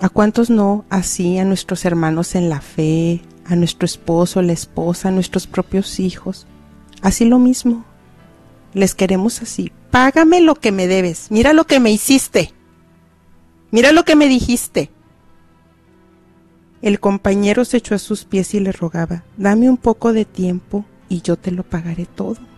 [0.00, 5.08] ¿A cuántos no así a nuestros hermanos en la fe, a nuestro esposo, la esposa,
[5.08, 6.46] a nuestros propios hijos?
[7.02, 7.84] Así lo mismo.
[8.72, 9.72] Les queremos así.
[9.90, 11.30] Págame lo que me debes.
[11.30, 12.54] Mira lo que me hiciste.
[13.70, 14.90] Mira lo que me dijiste.
[16.80, 20.86] El compañero se echó a sus pies y le rogaba, dame un poco de tiempo
[21.10, 22.55] y yo te lo pagaré todo.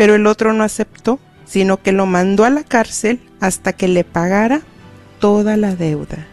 [0.00, 4.02] Pero el otro no aceptó, sino que lo mandó a la cárcel hasta que le
[4.02, 4.62] pagara
[5.18, 6.26] toda la deuda.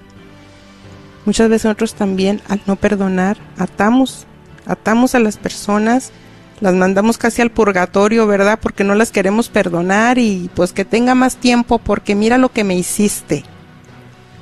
[1.25, 4.25] Muchas veces nosotros también al no perdonar atamos,
[4.65, 6.13] atamos a las personas,
[6.61, 8.57] las mandamos casi al purgatorio, ¿verdad?
[8.61, 12.63] Porque no las queremos perdonar y pues que tenga más tiempo porque mira lo que
[12.63, 13.43] me hiciste.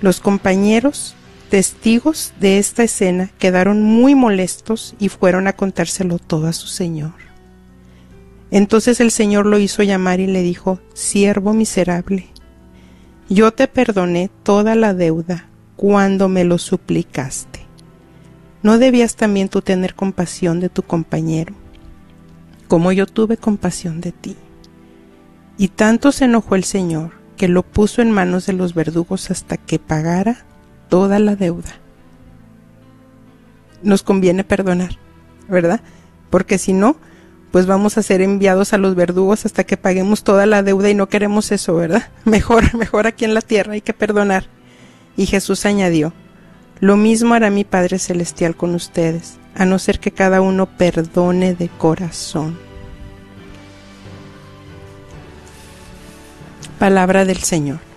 [0.01, 1.15] Los compañeros
[1.49, 7.24] testigos de esta escena quedaron muy molestos y fueron a contárselo todo a su señor.
[8.55, 12.27] Entonces el Señor lo hizo llamar y le dijo, siervo miserable,
[13.27, 17.65] yo te perdoné toda la deuda cuando me lo suplicaste.
[18.63, 21.53] ¿No debías también tú tener compasión de tu compañero,
[22.69, 24.37] como yo tuve compasión de ti?
[25.57, 29.57] Y tanto se enojó el Señor que lo puso en manos de los verdugos hasta
[29.57, 30.45] que pagara
[30.87, 31.73] toda la deuda.
[33.83, 34.97] Nos conviene perdonar,
[35.49, 35.81] ¿verdad?
[36.29, 36.95] Porque si no,
[37.55, 40.93] pues vamos a ser enviados a los verdugos hasta que paguemos toda la deuda y
[40.93, 42.09] no queremos eso, ¿verdad?
[42.25, 44.47] Mejor, mejor aquí en la tierra hay que perdonar.
[45.15, 46.11] Y Jesús añadió,
[46.81, 51.55] lo mismo hará mi Padre Celestial con ustedes, a no ser que cada uno perdone
[51.55, 52.59] de corazón.
[56.77, 57.94] Palabra del Señor.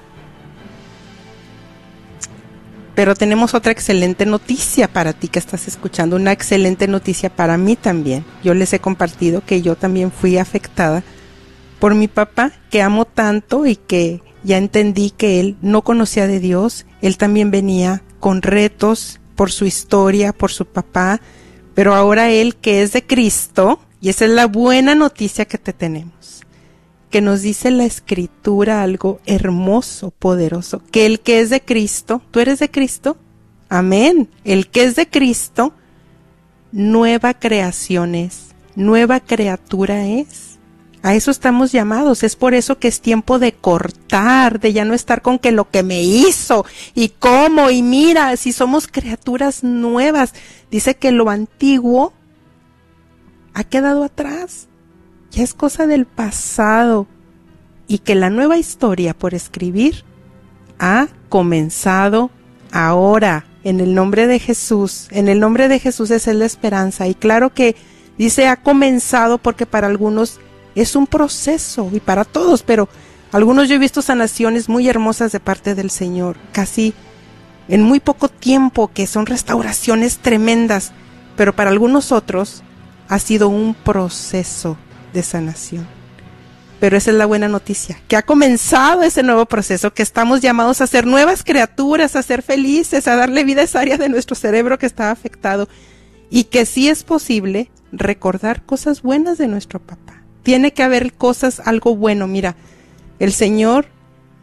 [2.98, 7.76] Pero tenemos otra excelente noticia para ti que estás escuchando, una excelente noticia para mí
[7.76, 8.24] también.
[8.42, 11.04] Yo les he compartido que yo también fui afectada
[11.78, 16.40] por mi papá, que amo tanto y que ya entendí que él no conocía de
[16.40, 21.20] Dios, él también venía con retos por su historia, por su papá,
[21.76, 25.72] pero ahora él que es de Cristo, y esa es la buena noticia que te
[25.72, 26.37] tenemos
[27.08, 32.40] que nos dice la escritura algo hermoso, poderoso, que el que es de Cristo, ¿tú
[32.40, 33.16] eres de Cristo?
[33.68, 34.28] Amén.
[34.44, 35.72] El que es de Cristo,
[36.72, 40.58] nueva creación es, nueva criatura es.
[41.02, 42.24] A eso estamos llamados.
[42.24, 45.70] Es por eso que es tiempo de cortar, de ya no estar con que lo
[45.70, 50.34] que me hizo y cómo y mira, si somos criaturas nuevas.
[50.70, 52.12] Dice que lo antiguo
[53.54, 54.67] ha quedado atrás
[55.30, 57.06] ya es cosa del pasado
[57.86, 60.04] y que la nueva historia por escribir
[60.78, 62.30] ha comenzado
[62.72, 65.08] ahora en el nombre de Jesús.
[65.10, 67.76] En el nombre de Jesús es la esperanza y claro que
[68.16, 70.40] dice ha comenzado porque para algunos
[70.74, 72.88] es un proceso y para todos, pero
[73.30, 76.94] Algunos yo he visto sanaciones muy hermosas de parte del Señor, casi
[77.68, 80.92] en muy poco tiempo, que son restauraciones tremendas,
[81.36, 82.62] pero para algunos otros
[83.08, 84.78] ha sido un proceso
[85.12, 85.86] de sanación.
[86.80, 90.80] Pero esa es la buena noticia, que ha comenzado ese nuevo proceso, que estamos llamados
[90.80, 94.36] a ser nuevas criaturas, a ser felices, a darle vida a esa área de nuestro
[94.36, 95.68] cerebro que está afectado
[96.30, 100.22] y que sí es posible recordar cosas buenas de nuestro papá.
[100.44, 102.28] Tiene que haber cosas, algo bueno.
[102.28, 102.54] Mira,
[103.18, 103.86] el Señor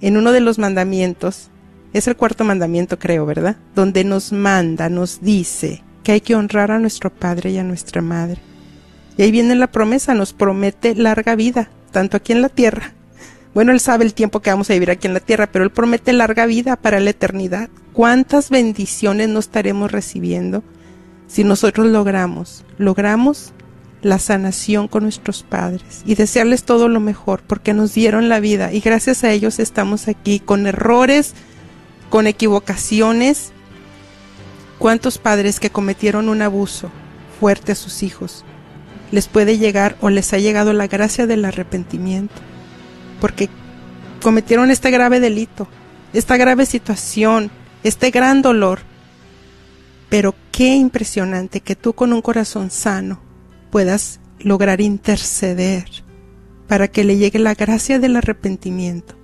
[0.01, 1.49] en uno de los mandamientos,
[1.93, 3.55] es el cuarto mandamiento creo, ¿verdad?
[3.74, 8.01] Donde nos manda, nos dice que hay que honrar a nuestro Padre y a nuestra
[8.01, 8.41] Madre.
[9.18, 12.93] Y ahí viene la promesa, nos promete larga vida, tanto aquí en la tierra.
[13.53, 15.72] Bueno, Él sabe el tiempo que vamos a vivir aquí en la tierra, pero Él
[15.72, 17.70] promete larga vida para la eternidad.
[17.93, 20.63] ¿Cuántas bendiciones no estaremos recibiendo
[21.28, 23.53] si nosotros logramos, logramos
[24.01, 28.72] la sanación con nuestros padres y desearles todo lo mejor porque nos dieron la vida
[28.72, 31.34] y gracias a ellos estamos aquí con errores,
[32.09, 33.51] con equivocaciones.
[34.78, 36.91] ¿Cuántos padres que cometieron un abuso
[37.39, 38.43] fuerte a sus hijos
[39.16, 42.36] les puede llegar o les ha llegado la gracia del arrepentimiento?
[43.22, 43.49] Porque
[44.22, 45.70] cometieron este grave delito,
[46.13, 47.49] esta grave situación,
[47.84, 48.80] este gran dolor.
[50.09, 53.22] Pero qué impresionante que tú con un corazón sano
[53.72, 55.86] puedas lograr interceder
[56.68, 59.16] para que le llegue la gracia del arrepentimiento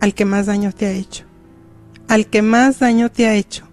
[0.00, 1.24] al que más daño te ha hecho,
[2.06, 3.66] al que más daño te ha hecho,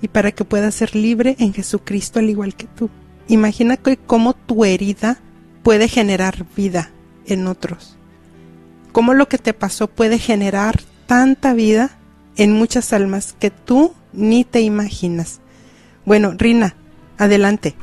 [0.00, 2.88] y para que puedas ser libre en Jesucristo al igual que tú.
[3.28, 5.18] Imagina cómo tu herida
[5.62, 6.90] puede generar vida
[7.26, 7.96] en otros,
[8.92, 11.90] cómo lo que te pasó puede generar tanta vida
[12.36, 15.40] en muchas almas que tú ni te imaginas.
[16.06, 16.74] Bueno, Rina,
[17.18, 17.74] adelante.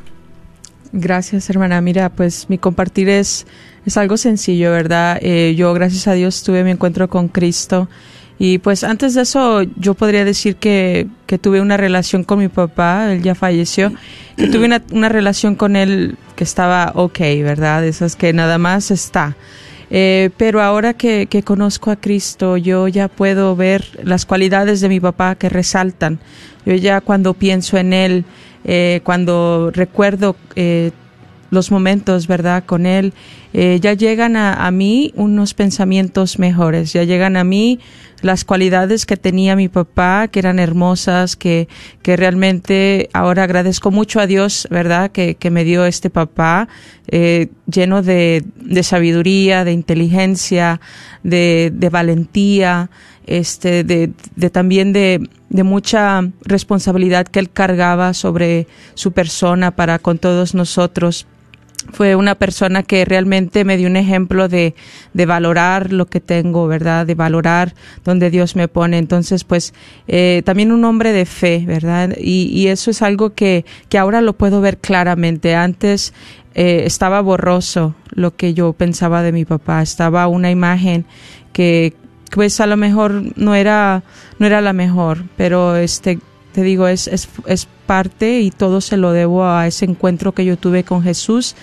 [0.91, 1.81] Gracias, hermana.
[1.81, 3.45] Mira, pues mi compartir es,
[3.85, 5.19] es algo sencillo, ¿verdad?
[5.21, 7.89] Eh, yo, gracias a Dios, tuve mi encuentro con Cristo.
[8.37, 12.49] Y pues antes de eso, yo podría decir que, que tuve una relación con mi
[12.49, 13.93] papá, él ya falleció,
[14.35, 17.85] que tuve una, una relación con él que estaba ok, ¿verdad?
[17.85, 19.35] Esas que nada más está.
[19.89, 24.99] Eh, pero ahora que, conozco a Cristo, yo ya puedo ver las cualidades de mi
[24.99, 26.19] papá que resaltan.
[26.65, 28.25] Yo ya cuando pienso en él,
[28.65, 30.91] eh, cuando recuerdo eh,
[31.51, 32.63] los momentos, ¿verdad?
[32.65, 33.13] Con Él,
[33.53, 37.79] eh, ya llegan a, a, mí unos pensamientos mejores, ya llegan a mí
[38.25, 41.67] las cualidades que tenía mi papá, que eran hermosas, que,
[42.01, 45.11] que realmente ahora agradezco mucho a Dios, ¿verdad?
[45.11, 46.67] Que, que me dio este papá
[47.07, 50.81] eh, lleno de, de sabiduría, de inteligencia,
[51.21, 52.89] de, de valentía,
[53.27, 58.65] este, de, de también de, de mucha responsabilidad que él cargaba sobre
[58.95, 61.27] su persona para con todos nosotros
[61.91, 64.75] fue una persona que realmente me dio un ejemplo de,
[65.13, 67.05] de valorar lo que tengo, ¿verdad?
[67.05, 67.73] De valorar
[68.03, 68.97] donde Dios me pone.
[68.97, 69.73] Entonces, pues,
[70.07, 72.15] eh, también un hombre de fe, ¿verdad?
[72.17, 75.55] Y, y eso es algo que, que ahora lo puedo ver claramente.
[75.55, 76.13] Antes
[76.53, 79.81] eh, estaba borroso lo que yo pensaba de mi papá.
[79.81, 81.05] Estaba una imagen
[81.53, 81.93] que,
[82.31, 84.03] pues, a lo mejor no era,
[84.39, 86.19] no era la mejor, pero este,
[86.55, 90.45] te digo, es, es, es parte y todo se lo debo a ese encuentro que
[90.45, 91.53] yo tuve con Jesús,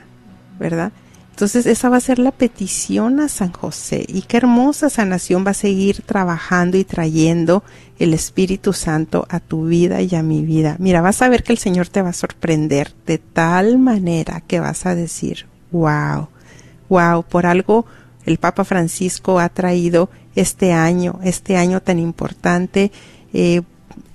[0.59, 0.91] ¿verdad?
[1.31, 5.51] Entonces esa va a ser la petición a San José y qué hermosa sanación va
[5.51, 7.63] a seguir trabajando y trayendo
[8.03, 10.75] el Espíritu Santo a tu vida y a mi vida.
[10.79, 14.59] Mira, vas a ver que el Señor te va a sorprender de tal manera que
[14.59, 16.27] vas a decir, wow,
[16.89, 17.85] wow, por algo
[18.25, 22.91] el Papa Francisco ha traído este año, este año tan importante,
[23.33, 23.61] eh,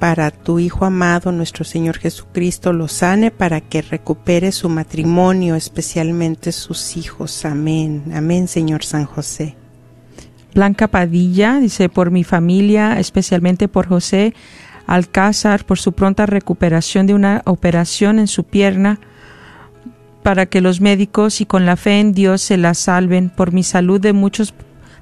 [0.00, 6.52] para tu Hijo amado, nuestro Señor Jesucristo, lo sane para que recupere su matrimonio, especialmente
[6.52, 7.44] sus hijos.
[7.44, 8.04] Amén.
[8.14, 9.56] Amén, Señor San José.
[10.54, 14.34] Blanca Padilla dice, por mi familia, especialmente por José
[14.86, 18.98] Alcázar, por su pronta recuperación de una operación en su pierna,
[20.22, 23.28] para que los médicos y con la fe en Dios se la salven.
[23.28, 24.54] Por mi salud de muchos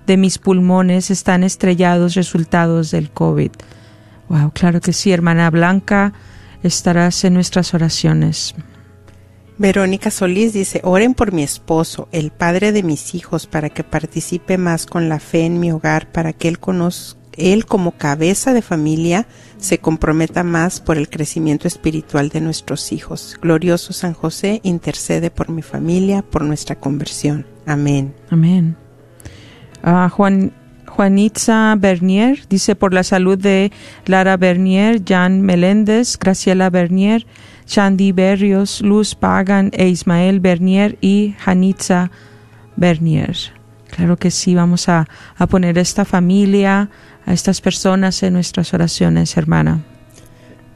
[0.08, 3.52] de mis pulmones están estrellados resultados del COVID.
[4.28, 6.12] Wow, claro que sí, hermana Blanca,
[6.62, 8.54] estarás en nuestras oraciones.
[9.56, 14.56] Verónica Solís dice, oren por mi esposo, el padre de mis hijos, para que participe
[14.56, 18.62] más con la fe en mi hogar, para que él conozca él como cabeza de
[18.62, 19.26] familia
[19.58, 23.38] se comprometa más por el crecimiento espiritual de nuestros hijos.
[23.40, 27.46] Glorioso San José, intercede por mi familia, por nuestra conversión.
[27.64, 28.14] Amén.
[28.30, 28.76] Amén.
[29.82, 30.52] Ah, Juan,
[30.98, 33.70] Juanitza Bernier dice por la salud de
[34.06, 37.24] Lara Bernier, Jan Meléndez, Graciela Bernier,
[37.68, 42.10] Shandy Berrios, Luz Pagan e Ismael Bernier y Janitza
[42.74, 43.36] Bernier.
[43.86, 46.90] Claro que sí, vamos a, a poner esta familia,
[47.24, 49.84] a estas personas en nuestras oraciones, hermana.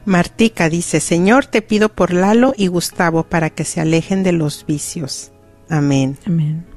[0.05, 4.65] Martica dice, Señor, te pido por Lalo y Gustavo para que se alejen de los
[4.65, 5.33] vicios.
[5.67, 6.17] Amén.
[6.25, 6.72] Amén.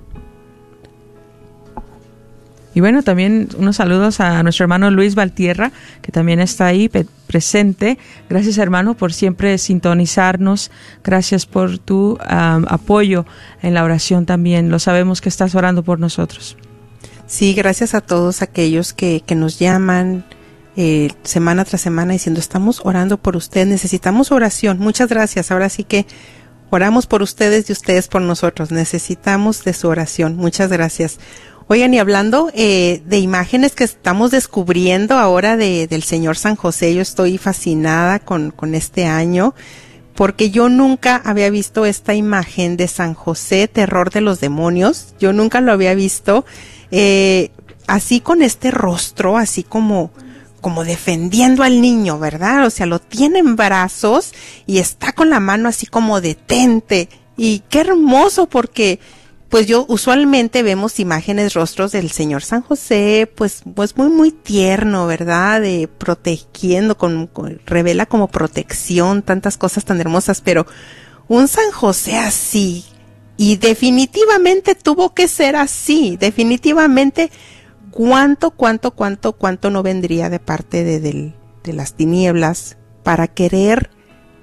[2.76, 5.72] Y bueno, también unos saludos a nuestro hermano Luis Valtierra,
[6.02, 6.90] que también está ahí
[7.26, 7.96] presente.
[8.28, 10.70] Gracias hermano por siempre sintonizarnos.
[11.02, 13.24] Gracias por tu apoyo
[13.62, 14.68] en la oración también.
[14.68, 16.58] Lo sabemos que estás orando por nosotros.
[17.26, 20.26] Sí, gracias a todos aquellos que, que nos llaman
[20.76, 24.78] eh, semana tras semana diciendo estamos orando por usted, necesitamos oración.
[24.80, 25.50] Muchas gracias.
[25.50, 26.04] Ahora sí que
[26.68, 28.70] oramos por ustedes y ustedes por nosotros.
[28.70, 30.36] Necesitamos de su oración.
[30.36, 31.18] Muchas gracias.
[31.68, 36.94] Oigan, y hablando eh, de imágenes que estamos descubriendo ahora de, del Señor San José,
[36.94, 39.54] yo estoy fascinada con, con este año
[40.16, 45.14] porque yo nunca había visto esta imagen de San José, terror de los demonios.
[45.20, 46.46] Yo nunca lo había visto
[46.90, 47.50] eh,
[47.86, 50.10] así con este rostro, así como,
[50.62, 52.64] como defendiendo al niño, ¿verdad?
[52.64, 54.32] O sea, lo tiene en brazos
[54.66, 57.10] y está con la mano así como detente.
[57.36, 58.98] Y qué hermoso porque,
[59.49, 65.07] pues yo usualmente vemos imágenes, rostros del Señor San José, pues, pues muy, muy tierno,
[65.07, 65.61] ¿verdad?
[65.61, 70.66] De protegiendo, con, con, revela como protección, tantas cosas tan hermosas, pero
[71.28, 72.84] un San José así,
[73.36, 77.30] y definitivamente tuvo que ser así, definitivamente
[77.90, 83.90] cuánto, cuánto, cuánto, cuánto no vendría de parte de, del- de las tinieblas para querer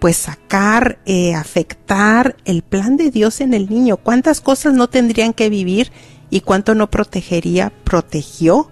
[0.03, 3.95] pues sacar, eh, afectar el plan de Dios en el niño.
[3.95, 5.93] ¿Cuántas cosas no tendrían que vivir
[6.29, 8.69] y cuánto no protegería, protegió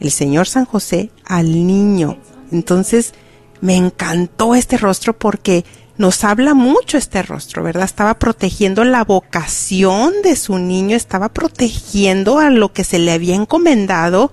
[0.00, 2.18] el Señor San José al niño?
[2.50, 3.14] Entonces,
[3.60, 5.64] me encantó este rostro porque
[5.96, 7.84] nos habla mucho este rostro, ¿verdad?
[7.84, 13.36] Estaba protegiendo la vocación de su niño, estaba protegiendo a lo que se le había
[13.36, 14.32] encomendado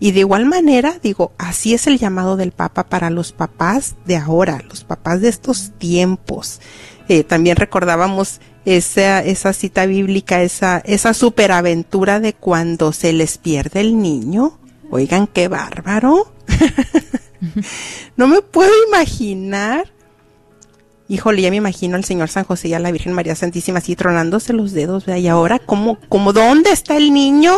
[0.00, 4.16] y de igual manera, digo, así es el llamado del Papa para los papás de
[4.16, 6.60] ahora, los papás de estos tiempos.
[7.08, 13.80] Eh, también recordábamos esa, esa cita bíblica, esa, esa superaventura de cuando se les pierde
[13.80, 14.58] el niño.
[14.90, 16.32] Oigan, qué bárbaro.
[18.16, 19.92] no me puedo imaginar.
[21.08, 23.96] Híjole, ya me imagino al Señor San José y a la Virgen María Santísima así
[23.96, 25.20] tronándose los dedos, ¿verdad?
[25.20, 27.52] Y ahora, ¿cómo, cómo, dónde está el niño?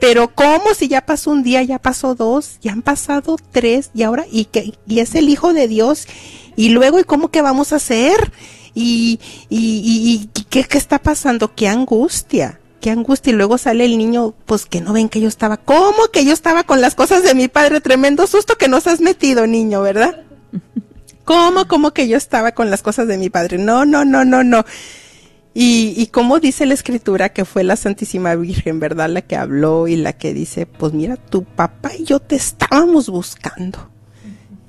[0.00, 4.02] Pero ¿cómo si ya pasó un día, ya pasó dos, ya han pasado tres y
[4.02, 6.06] ahora y que y es el hijo de Dios
[6.56, 8.32] y luego y cómo que vamos a hacer
[8.74, 13.84] y y, y, y ¿qué, qué está pasando qué angustia qué angustia y luego sale
[13.84, 16.94] el niño pues que no ven que yo estaba cómo que yo estaba con las
[16.94, 20.22] cosas de mi padre tremendo susto que nos has metido niño verdad
[21.24, 24.44] cómo cómo que yo estaba con las cosas de mi padre no no no no
[24.44, 24.64] no
[25.54, 29.08] y, y como dice la escritura que fue la Santísima Virgen, ¿verdad?
[29.08, 33.08] La que habló y la que dice, pues mira, tu papá y yo te estábamos
[33.08, 33.90] buscando.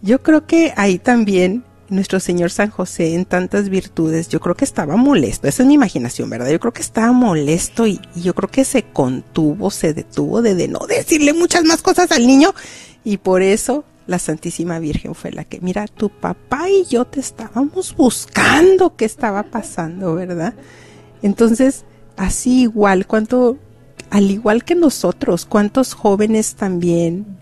[0.01, 4.65] Yo creo que ahí también nuestro Señor San José en tantas virtudes, yo creo que
[4.65, 6.49] estaba molesto, esa es mi imaginación, ¿verdad?
[6.49, 10.55] Yo creo que estaba molesto y, y yo creo que se contuvo, se detuvo de,
[10.55, 12.53] de no decirle muchas más cosas al niño
[13.03, 17.19] y por eso la Santísima Virgen fue la que, mira, tu papá y yo te
[17.19, 20.55] estábamos buscando qué estaba pasando, ¿verdad?
[21.21, 21.85] Entonces,
[22.17, 23.59] así igual, cuánto,
[24.09, 27.37] al igual que nosotros, cuántos jóvenes también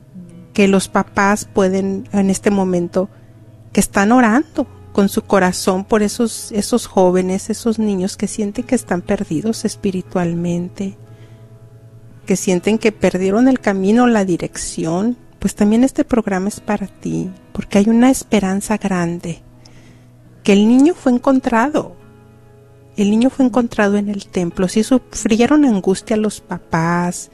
[0.54, 3.10] que los papás pueden en este momento
[3.72, 8.76] que están orando con su corazón por esos esos jóvenes, esos niños que sienten que
[8.76, 10.98] están perdidos espiritualmente,
[12.26, 17.30] que sienten que perdieron el camino, la dirección, pues también este programa es para ti,
[17.54, 19.42] porque hay una esperanza grande,
[20.44, 21.96] que el niño fue encontrado,
[22.96, 27.30] el niño fue encontrado en el templo, si sufrieron angustia los papás,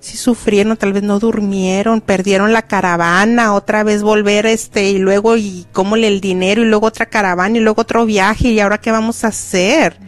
[0.00, 5.36] si sufrieron, tal vez no durmieron, perdieron la caravana, otra vez volver este y luego
[5.36, 8.92] y cómo el dinero y luego otra caravana y luego otro viaje y ahora qué
[8.92, 9.98] vamos a hacer.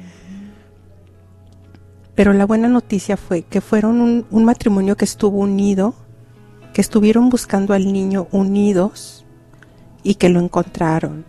[2.14, 5.94] Pero la buena noticia fue que fueron un matrimonio que estuvo unido,
[6.72, 9.24] que estuvieron buscando al niño unidos
[10.02, 11.24] y que lo encontraron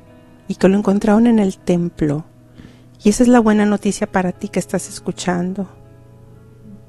[0.47, 2.25] y que lo encontraron en el templo.
[3.03, 5.67] Y esa es la buena noticia para ti que estás escuchando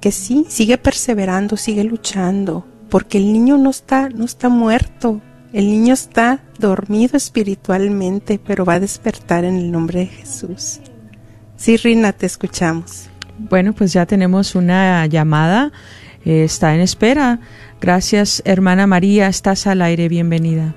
[0.02, 5.22] que sí, sigue perseverando, sigue luchando, porque el niño no está, no está muerto,
[5.52, 10.80] el niño está dormido espiritualmente, pero va a despertar en el nombre de Jesús.
[11.56, 13.08] Sí, Rina, te escuchamos.
[13.38, 15.70] Bueno, pues ya tenemos una llamada,
[16.24, 17.38] eh, está en espera.
[17.82, 20.72] Gracias, hermana María, estás al aire, bienvenida.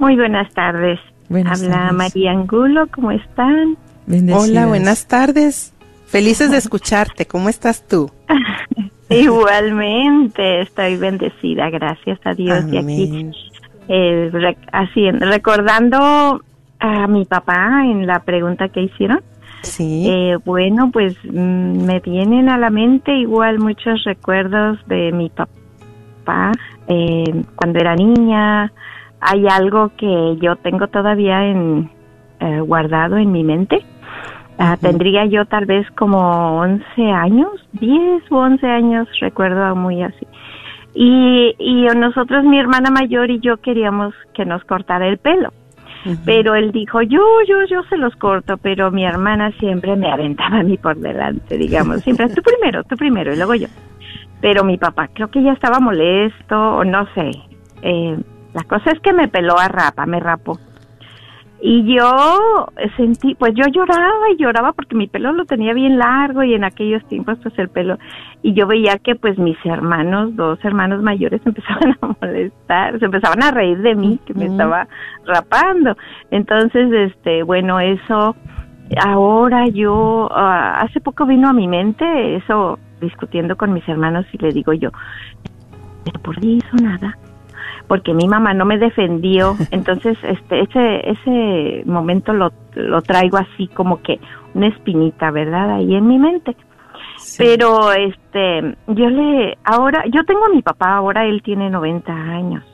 [0.00, 0.98] Muy buenas tardes.
[1.28, 1.92] Buenas Habla tardes.
[1.94, 3.76] María Angulo, ¿cómo están?
[4.06, 4.48] Bendecidas.
[4.48, 5.72] Hola, buenas tardes.
[6.06, 7.26] Felices de escucharte.
[7.26, 8.10] ¿Cómo estás tú?
[9.08, 12.64] Igualmente, estoy bendecida, gracias a Dios.
[12.72, 13.32] Y aquí, Amén.
[13.88, 16.42] eh, rec- así, recordando
[16.80, 19.20] a mi papá en la pregunta que hicieron,
[19.64, 20.06] Sí.
[20.08, 26.52] eh, bueno, pues mm, me vienen a la mente igual muchos recuerdos de mi papá
[26.88, 28.72] eh, cuando era niña.
[29.20, 31.90] Hay algo que yo tengo todavía en,
[32.40, 33.84] eh, guardado en mi mente.
[34.58, 34.76] Ah.
[34.80, 40.26] Tendría yo tal vez como 11 años, 10 u 11 años, recuerdo muy así.
[40.94, 45.52] Y, y nosotros, mi hermana mayor y yo queríamos que nos cortara el pelo.
[46.24, 50.58] Pero él dijo, yo, yo, yo se los corto, pero mi hermana siempre me aventaba
[50.58, 53.68] a mí por delante, digamos, siempre, tú primero, tú primero, y luego yo.
[54.40, 57.30] Pero mi papá creo que ya estaba molesto, o no sé.
[57.82, 58.18] Eh,
[58.52, 60.58] la cosa es que me peló a rapa, me rapó.
[61.60, 66.42] Y yo sentí, pues yo lloraba y lloraba porque mi pelo lo tenía bien largo
[66.42, 67.96] y en aquellos tiempos pues el pelo,
[68.42, 73.42] y yo veía que pues mis hermanos, dos hermanos mayores empezaban a molestar, se empezaban
[73.42, 74.86] a reír de mí que me estaba
[75.26, 75.96] rapando.
[76.30, 78.36] Entonces, este, bueno, eso
[79.02, 84.38] ahora yo, ah, hace poco vino a mi mente eso discutiendo con mis hermanos y
[84.38, 84.90] le digo yo,
[86.22, 87.16] por qué hizo nada
[87.88, 93.68] porque mi mamá no me defendió entonces este ese ese momento lo, lo traigo así
[93.68, 94.18] como que
[94.54, 96.56] una espinita verdad ahí en mi mente
[97.38, 102.64] Pero este, yo le, ahora, yo tengo a mi papá, ahora él tiene 90 años.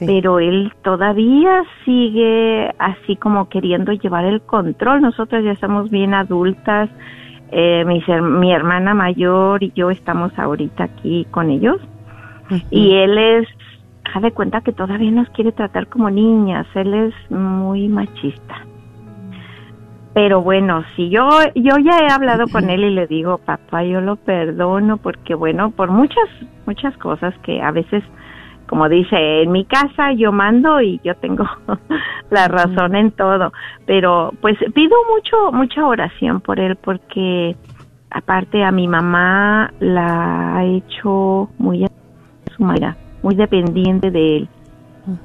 [0.00, 5.02] Pero él todavía sigue así como queriendo llevar el control.
[5.02, 6.88] Nosotras ya estamos bien adultas.
[7.50, 11.80] Eh, mi, mi hermana mayor y yo estamos ahorita aquí con ellos.
[12.70, 13.48] Y él es,
[14.14, 16.66] ha de cuenta que todavía nos quiere tratar como niñas.
[16.74, 18.64] Él es muy machista.
[20.14, 24.00] Pero bueno, si yo yo ya he hablado con él y le digo, papá, yo
[24.00, 26.28] lo perdono porque bueno, por muchas
[26.66, 28.02] muchas cosas que a veces
[28.68, 31.44] como dice, en mi casa yo mando y yo tengo
[32.30, 33.52] la razón en todo,
[33.86, 37.56] pero pues pido mucho mucha oración por él porque
[38.10, 41.86] aparte a mi mamá la ha hecho muy
[42.56, 42.96] su manera,
[43.28, 44.48] muy dependiente de él.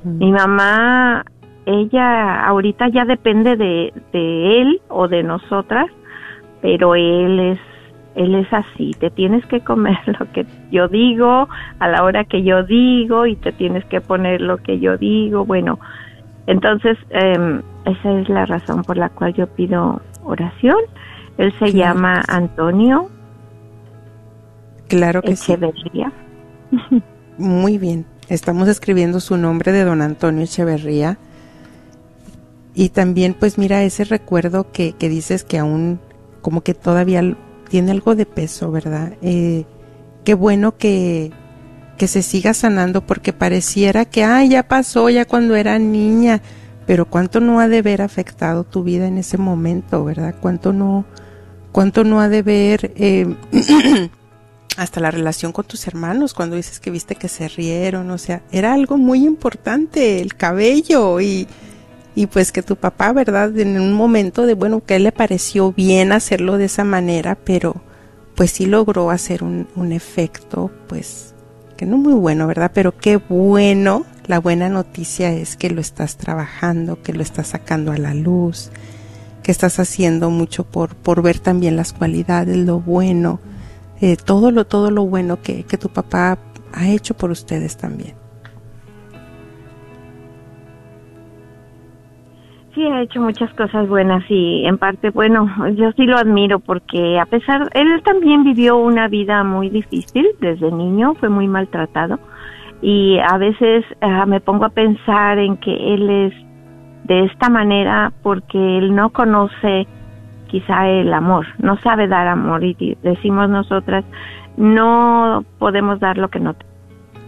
[0.04, 1.24] Mi mamá
[1.66, 5.88] ella ahorita ya depende de, de él o de nosotras,
[6.62, 7.60] pero él es
[8.16, 11.48] él es así, te tienes que comer lo que yo digo
[11.80, 15.46] a la hora que yo digo y te tienes que poner lo que yo digo.
[15.46, 15.80] Bueno,
[16.46, 20.80] entonces eh, esa es la razón por la cual yo pido oración.
[21.38, 23.08] Él se llama Antonio.
[24.90, 26.12] Claro que Echeverría.
[27.38, 31.18] Muy bien, estamos escribiendo su nombre de don Antonio Echeverría
[32.76, 36.00] y también, pues mira, ese recuerdo que, que dices que aún
[36.42, 37.36] como que todavía
[37.70, 39.14] tiene algo de peso, ¿verdad?
[39.22, 39.66] Eh,
[40.24, 41.32] qué bueno que,
[41.98, 46.42] que se siga sanando porque pareciera que, ah, ya pasó, ya cuando era niña,
[46.86, 50.36] pero cuánto no ha de haber afectado tu vida en ese momento, ¿verdad?
[50.40, 51.06] Cuánto no,
[51.72, 53.36] cuánto no ha de ver eh,
[54.78, 58.42] hasta la relación con tus hermanos cuando dices que viste que se rieron, o sea,
[58.52, 61.48] era algo muy importante, el cabello y
[62.16, 63.58] y pues que tu papá, ¿verdad?
[63.58, 67.76] En un momento de, bueno, que le pareció bien hacerlo de esa manera, pero
[68.36, 71.34] pues sí logró hacer un, un efecto, pues,
[71.76, 72.72] que no muy bueno, ¿verdad?
[72.74, 77.92] Pero qué bueno, la buena noticia es que lo estás trabajando, que lo estás sacando
[77.92, 78.70] a la luz,
[79.42, 83.40] que estás haciendo mucho por, por ver también las cualidades, lo bueno,
[84.04, 86.38] eh, todo lo, todo lo bueno que, que tu papá
[86.74, 88.16] ha hecho por ustedes también.
[92.76, 97.18] Sí, ha hecho muchas cosas buenas y en parte, bueno, yo sí lo admiro porque
[97.18, 102.20] a pesar, él también vivió una vida muy difícil desde niño, fue muy maltratado
[102.82, 106.34] y a veces ah, me pongo a pensar en que él es
[107.06, 109.88] de esta manera porque él no conoce
[110.54, 114.06] quizá el amor, no sabe dar amor y decimos nosotras,
[114.56, 116.56] no podemos dar lo que no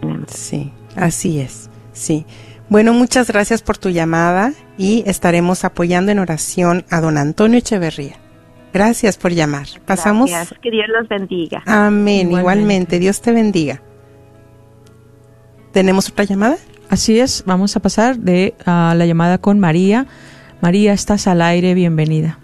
[0.00, 0.30] tenemos.
[0.30, 2.24] Sí, así es, sí.
[2.68, 8.14] Bueno, muchas gracias por tu llamada y estaremos apoyando en oración a don Antonio Echeverría.
[8.72, 9.66] Gracias por llamar.
[9.84, 10.30] Pasamos.
[10.30, 10.60] Gracias.
[10.60, 11.64] Que Dios los bendiga.
[11.66, 12.30] Amén.
[12.30, 13.00] Igualmente.
[13.00, 13.82] Dios te bendiga.
[15.72, 16.58] ¿Tenemos otra llamada?
[16.90, 17.42] Así es.
[17.44, 20.06] Vamos a pasar de a la llamada con María.
[20.60, 21.74] María, estás al aire.
[21.74, 22.38] Bienvenida.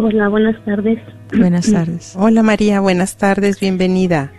[0.00, 1.00] Hola, buenas tardes.
[1.36, 2.16] Buenas tardes.
[2.20, 3.58] Hola María, buenas tardes.
[3.58, 4.30] Bienvenida.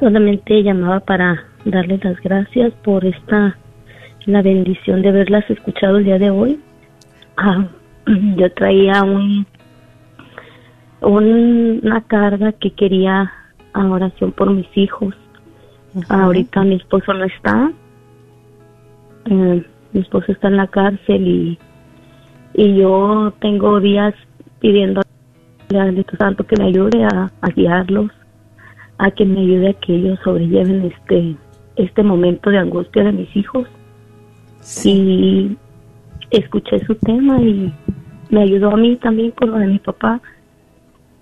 [0.00, 3.58] Solamente llamaba para darles las gracias por esta
[4.24, 6.60] la bendición de haberlas escuchado el día de hoy.
[7.36, 7.66] Ah,
[8.36, 9.46] yo traía un,
[11.02, 13.30] una carga que quería
[13.74, 15.14] a oración por mis hijos.
[16.08, 17.70] Ahorita mi esposo no está.
[19.26, 21.58] Eh, mi esposo está en la cárcel y,
[22.54, 24.14] y yo tengo días
[24.60, 25.02] pidiendo
[25.70, 28.10] al Espíritu Santo que me ayude a, a guiarlos,
[28.98, 31.36] a que me ayude a que ellos sobrelleven este
[31.76, 33.66] este momento de angustia de mis hijos.
[34.84, 35.56] Y
[36.30, 37.72] escuché su tema y
[38.30, 40.20] me ayudó a mí también con lo de mi papá.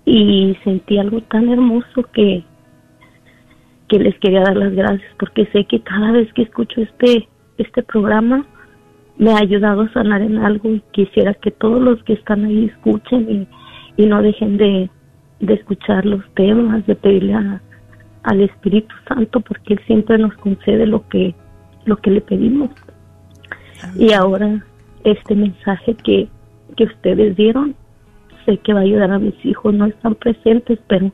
[0.05, 2.43] Y sentí algo tan hermoso que,
[3.87, 7.27] que les quería dar las gracias porque sé que cada vez que escucho este,
[7.57, 8.45] este programa
[9.21, 12.65] me ha ayudado a sanar en algo y quisiera que todos los que están ahí
[12.65, 13.47] escuchen
[13.95, 14.89] y, y no dejen de,
[15.39, 17.61] de escuchar los temas, de pedirle a,
[18.23, 21.35] al Espíritu Santo porque Él siempre nos concede lo que,
[21.85, 22.71] lo que le pedimos.
[23.95, 24.65] Y ahora
[25.03, 26.27] este mensaje que,
[26.75, 27.75] que ustedes dieron,
[28.47, 31.11] sé que va a ayudar a mis hijos, no están presentes, pero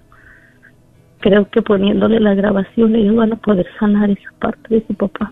[1.20, 5.30] creo que poniéndole la grabación ellos van a poder sanar esa parte de su papá.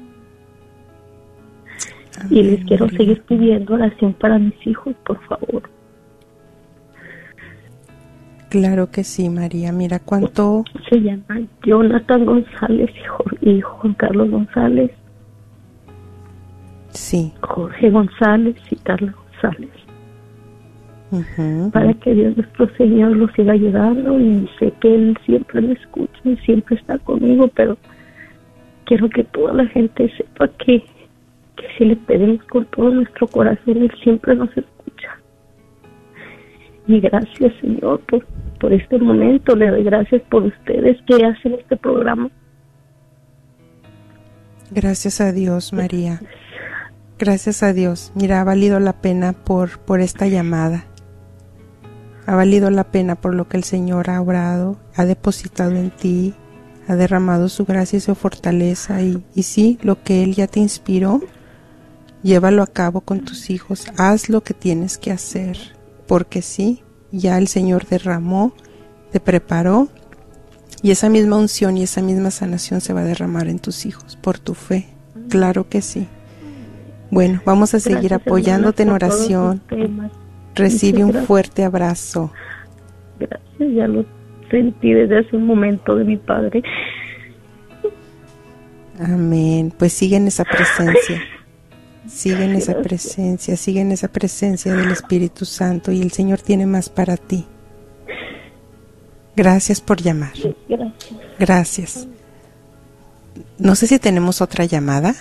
[2.30, 5.70] Y les quiero seguir pidiendo oración para mis hijos, por favor.
[8.49, 9.72] Claro que sí, María.
[9.72, 10.63] Mira cuánto...
[10.89, 12.89] Se llama Jonathan González
[13.41, 14.91] y Juan Carlos González.
[16.91, 17.34] Sí.
[17.41, 19.70] Jorge González y Carla González.
[21.72, 26.20] Para que Dios nuestro Señor lo siga ayudando y sé que Él siempre me escucha
[26.24, 27.78] y siempre está conmigo, pero
[28.86, 30.84] quiero que toda la gente sepa que,
[31.55, 35.19] que si le pedimos con todo nuestro corazón, Él siempre nos escucha.
[36.87, 38.25] Y gracias Señor por,
[38.59, 42.29] por este momento, le doy gracias por ustedes que hacen este programa.
[44.71, 46.19] Gracias a Dios, María.
[47.17, 48.11] Gracias a Dios.
[48.15, 50.85] Mira, ha valido la pena por, por esta llamada.
[52.25, 56.33] Ha valido la pena por lo que el Señor ha obrado, ha depositado en ti,
[56.87, 59.01] ha derramado su gracia y su fortaleza.
[59.01, 61.21] Y, y sí, lo que Él ya te inspiró,
[62.26, 63.86] llévalo a cabo con tus hijos.
[63.97, 65.57] Haz lo que tienes que hacer.
[66.07, 68.53] Porque sí, ya el Señor derramó,
[69.11, 69.88] te preparó
[70.82, 74.17] y esa misma unción y esa misma sanación se va a derramar en tus hijos
[74.17, 74.88] por tu fe.
[75.30, 76.07] Claro que sí.
[77.11, 79.61] Bueno, vamos a seguir Gracias, apoyándote en oración.
[80.55, 82.32] Recibe un fuerte abrazo.
[83.19, 84.05] Gracias, ya lo
[84.49, 86.63] sentí desde hace un momento de mi padre.
[88.99, 89.73] Amén.
[89.78, 91.21] Pues sigue en esa presencia.
[92.07, 96.65] Sigue en esa presencia, sigue en esa presencia del Espíritu Santo y el Señor tiene
[96.65, 97.45] más para ti.
[99.35, 100.33] Gracias por llamar.
[100.69, 100.93] Gracias.
[101.39, 102.07] Gracias.
[103.57, 105.15] No sé si tenemos otra llamada.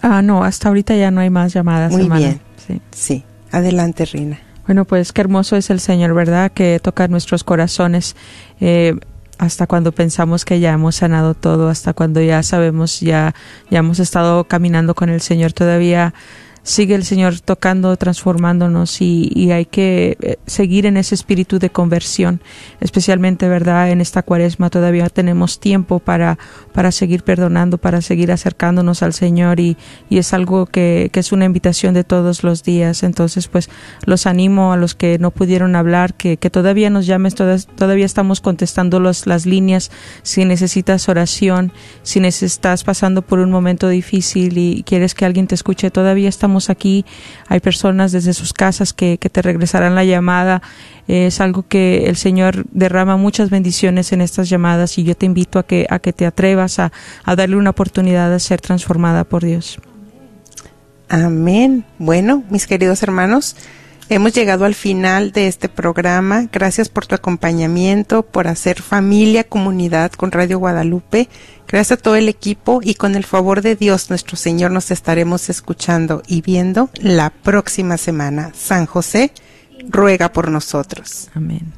[0.00, 1.92] Ah, no, hasta ahorita ya no hay más llamadas.
[1.92, 2.20] Muy hermana.
[2.20, 2.40] bien.
[2.66, 2.80] Sí.
[2.92, 4.38] Sí, adelante, Rina.
[4.66, 6.50] Bueno, pues qué hermoso es el Señor, ¿verdad?
[6.52, 8.16] Que toca nuestros corazones
[8.60, 8.94] eh,
[9.38, 13.34] hasta cuando pensamos que ya hemos sanado todo, hasta cuando ya sabemos, ya,
[13.70, 15.52] ya hemos estado caminando con el Señor.
[15.52, 16.14] Todavía
[16.66, 21.70] sigue el Señor tocando, transformándonos y, y hay que eh, seguir en ese espíritu de
[21.70, 22.40] conversión,
[22.80, 23.90] especialmente, ¿verdad?
[23.90, 26.38] En esta cuaresma todavía tenemos tiempo para,
[26.76, 29.78] para seguir perdonando, para seguir acercándonos al Señor y,
[30.10, 33.02] y es algo que, que es una invitación de todos los días.
[33.02, 33.70] Entonces, pues
[34.04, 38.04] los animo a los que no pudieron hablar, que, que todavía nos llames, todas, todavía
[38.04, 39.90] estamos contestando los, las líneas.
[40.22, 41.72] Si necesitas oración,
[42.02, 46.68] si estás pasando por un momento difícil y quieres que alguien te escuche, todavía estamos
[46.68, 47.06] aquí.
[47.48, 50.60] Hay personas desde sus casas que, que te regresarán la llamada.
[51.08, 55.58] Es algo que el Señor derrama muchas bendiciones en estas llamadas y yo te invito
[55.58, 56.92] a que, a que te atrevas a,
[57.24, 59.78] a darle una oportunidad de ser transformada por Dios.
[61.08, 61.84] Amén.
[61.98, 63.54] Bueno, mis queridos hermanos,
[64.08, 66.48] hemos llegado al final de este programa.
[66.52, 71.28] Gracias por tu acompañamiento, por hacer familia, comunidad con Radio Guadalupe.
[71.68, 75.48] Gracias a todo el equipo y con el favor de Dios nuestro Señor nos estaremos
[75.48, 78.52] escuchando y viendo la próxima semana.
[78.54, 79.32] San José
[79.88, 81.28] ruega por nosotros.
[81.34, 81.72] Amén.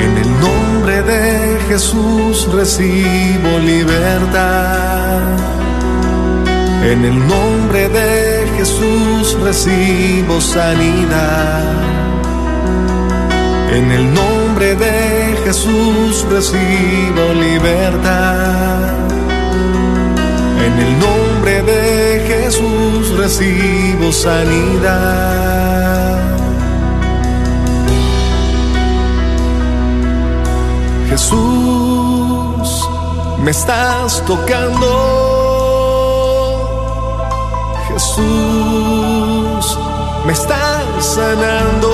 [0.00, 5.18] En el nombre de Jesús recibo libertad.
[6.84, 11.98] En el nombre de Jesús recibo sanidad.
[13.72, 18.87] En el nombre de Jesús recibo libertad.
[20.68, 25.48] En el nombre de Jesús recibo sanidad.
[31.08, 32.68] Jesús,
[33.44, 34.90] me estás tocando.
[37.88, 39.64] Jesús,
[40.26, 41.92] me estás sanando.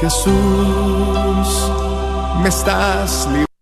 [0.00, 1.48] Jesús,
[2.42, 3.53] me estás librando.